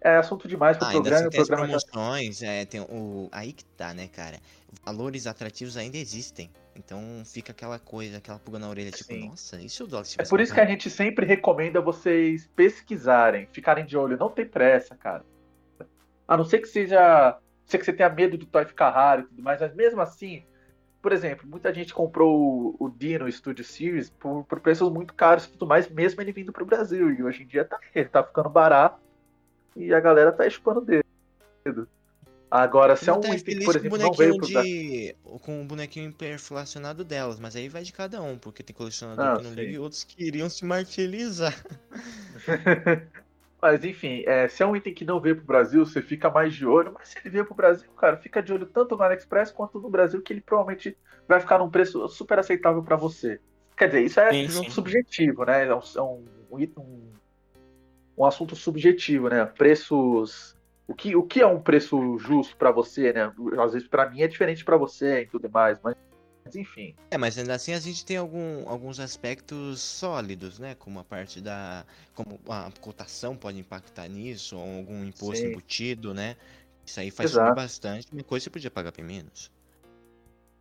[0.00, 1.16] é assunto demais pro ah, programa.
[1.16, 2.48] Ainda assim, tem programa promoções, já...
[2.48, 3.28] é, tem o...
[3.32, 4.38] aí que tá, né, cara?
[4.84, 6.50] Valores atrativos ainda existem.
[6.74, 9.28] Então fica aquela coisa, aquela pulga na orelha, tipo, Sim.
[9.28, 13.46] nossa, e se o dólar É por isso que a gente sempre recomenda vocês pesquisarem,
[13.52, 15.24] ficarem de olho, não tem pressa, cara.
[16.26, 17.38] A não ser que seja.
[17.66, 20.44] Sei que você tenha medo do toy ficar raro e tudo mais, mas mesmo assim,
[21.00, 25.44] por exemplo, muita gente comprou o, o Dino Studio Series por, por preços muito caros
[25.44, 27.10] e tudo mais, mesmo ele vindo pro Brasil.
[27.10, 29.00] E hoje em dia tá, ele tá ficando barato
[29.76, 31.88] e a galera tá chupando o dedo.
[32.54, 35.16] Agora, se é um tá item por exemplo, não veio pro de...
[35.40, 39.36] com o bonequinho hiperflacionado delas, mas aí vai de cada um, porque tem colecionador ah,
[39.38, 41.54] que não liga e outros que iriam se martirizar.
[43.58, 46.52] mas enfim, é, se é um item que não veio pro Brasil, você fica mais
[46.52, 49.50] de olho, mas se ele veio pro Brasil, cara, fica de olho tanto no AliExpress
[49.50, 50.94] quanto no Brasil, que ele provavelmente
[51.26, 53.40] vai ficar num preço super aceitável para você.
[53.78, 54.68] Quer dizer, isso é sim, sim.
[54.68, 55.66] subjetivo, né?
[55.66, 56.24] É um, é um,
[56.76, 57.12] um,
[58.18, 59.42] um assunto subjetivo, né?
[59.46, 60.54] Preços
[60.92, 63.32] o que, o que é um preço justo para você, né?
[63.58, 65.96] Às vezes para mim é diferente para você e tudo mais, mas,
[66.44, 66.94] mas, enfim.
[67.10, 70.74] É, mas ainda assim a gente tem algum, alguns aspectos sólidos, né?
[70.74, 71.86] Como a parte da.
[72.14, 75.52] Como a cotação pode impactar nisso, ou algum imposto Sim.
[75.52, 76.36] embutido, né?
[76.84, 78.12] Isso aí faz subir bastante.
[78.12, 79.50] Uma coisa você podia pagar bem menos.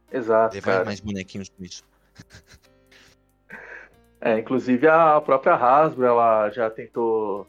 [0.10, 0.56] Exato.
[0.56, 0.86] Levar cara.
[0.86, 1.84] mais bonequinhos com isso.
[4.24, 7.48] É, inclusive a própria Hasbro, ela já tentou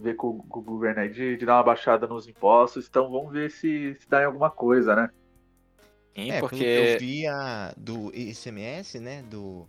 [0.00, 2.86] ver com, com o governo aí de, de, dar uma baixada nos impostos.
[2.88, 5.10] Então vamos ver se, se dá em alguma coisa, né?
[6.14, 9.68] Sim, é, porque eu vi a, do ICMS, né, do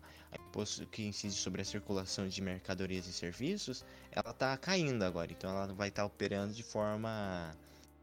[0.51, 5.49] imposto que incide sobre a circulação de mercadorias e serviços, ela tá caindo agora, então
[5.49, 7.51] ela vai estar tá operando de forma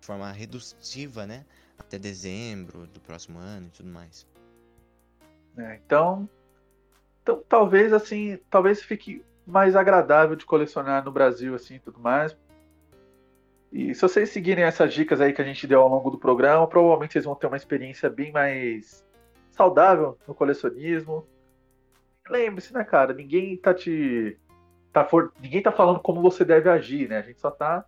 [0.01, 1.45] de forma redutiva, né,
[1.77, 4.27] até dezembro do próximo ano e tudo mais.
[5.57, 6.29] É, então,
[7.23, 12.37] então talvez assim, talvez fique mais agradável de colecionar no Brasil assim, tudo mais,
[13.71, 16.67] e se vocês seguirem essas dicas aí que a gente deu ao longo do programa,
[16.67, 19.07] provavelmente vocês vão ter uma experiência bem mais
[19.51, 21.27] saudável no colecionismo.
[22.29, 23.13] Lembre-se, né, cara?
[23.13, 24.39] Ninguém tá te.
[24.93, 25.33] Tá for...
[25.41, 27.19] Ninguém tá falando como você deve agir, né?
[27.19, 27.85] A gente só tá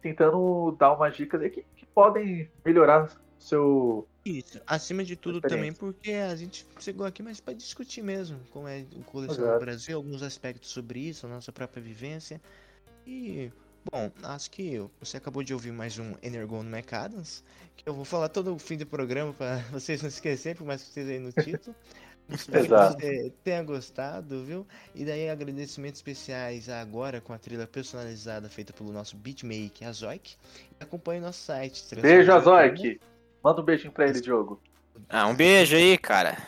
[0.00, 3.08] tentando dar umas dicas aí que, que podem melhorar
[3.38, 4.06] seu.
[4.24, 8.66] Isso, acima de tudo também porque a gente chegou aqui mais para discutir mesmo como
[8.66, 12.40] é o coleção no Brasil, alguns aspectos sobre isso, a nossa própria vivência.
[13.06, 13.52] E
[13.92, 17.44] Bom, acho que você acabou de ouvir mais um Energon no McAdams,
[17.76, 20.82] que eu vou falar todo o fim do programa para vocês não esquecerem, por mais
[20.82, 21.76] que esteja aí no título.
[22.26, 22.96] Espero Exato.
[22.96, 24.66] que você tenha gostado, viu?
[24.94, 30.34] E daí agradecimentos especiais agora com a trilha personalizada feita pelo nosso beatmaker, Azoik.
[30.80, 31.94] Acompanhe nosso site.
[31.96, 32.98] Beijo, Azoik!
[33.44, 34.58] Manda um beijinho pra ele, Diogo.
[35.08, 36.38] Ah, um beijo aí, cara.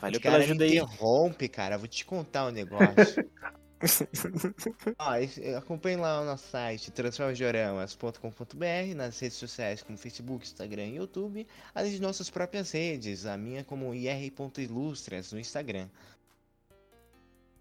[0.00, 0.78] Valeu pela ajuda aí.
[0.78, 1.76] Interrompe, cara.
[1.76, 3.28] Vou te contar um negócio.
[4.98, 5.16] ah,
[5.58, 11.92] acompanhe lá o nosso site transformadioramas.com.br, nas redes sociais como Facebook, Instagram e YouTube, além
[11.92, 15.88] de nossas próprias redes, a minha como ir.ilustras no Instagram.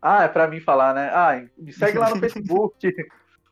[0.01, 1.11] Ah, é pra mim falar, né?
[1.13, 2.95] Ah, me segue lá no Facebook.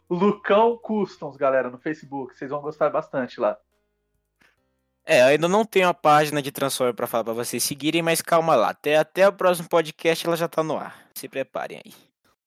[0.10, 2.38] Lucão Customs, galera, no Facebook.
[2.38, 3.58] Vocês vão gostar bastante lá.
[5.06, 8.56] É, ainda não tenho a página de Transformer para falar para vocês seguirem, mas calma
[8.56, 8.70] lá.
[8.70, 11.08] Até, até o próximo podcast ela já tá no ar.
[11.14, 11.94] Se preparem aí.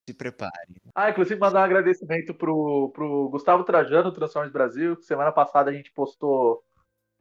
[0.09, 0.77] Se prepare.
[0.95, 4.97] Ah, inclusive mandar um agradecimento pro, pro Gustavo Trajano, Transformers Brasil.
[5.03, 6.63] Semana passada a gente postou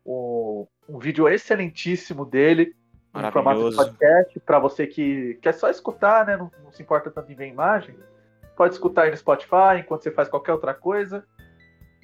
[0.05, 2.75] um, um vídeo excelentíssimo dele
[3.15, 4.39] em formato de podcast.
[4.41, 6.37] Para você que quer só escutar, né?
[6.37, 7.97] Não, não, se importa tanto em ver imagem.
[8.55, 11.25] Pode escutar aí no Spotify enquanto você faz qualquer outra coisa.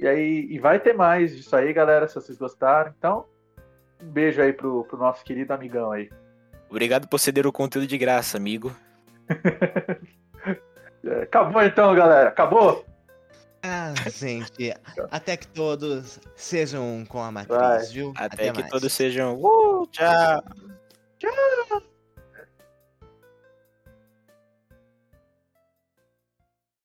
[0.02, 2.92] E aí e vai ter mais disso aí, galera, se vocês gostaram.
[2.98, 3.26] Então,
[4.02, 6.10] um beijo aí pro, pro nosso querido amigão aí.
[6.68, 8.76] Obrigado por ceder o conteúdo de graça, amigo.
[11.04, 12.30] É, acabou então, galera.
[12.30, 12.86] Acabou?
[13.64, 14.72] Ah, gente.
[15.10, 17.86] até que todos sejam com a matriz, Vai.
[17.88, 18.14] viu?
[18.16, 18.72] Até, até que mais.
[18.72, 19.36] todos sejam.
[19.42, 20.44] Uh, tchau.
[21.18, 21.82] Tchau.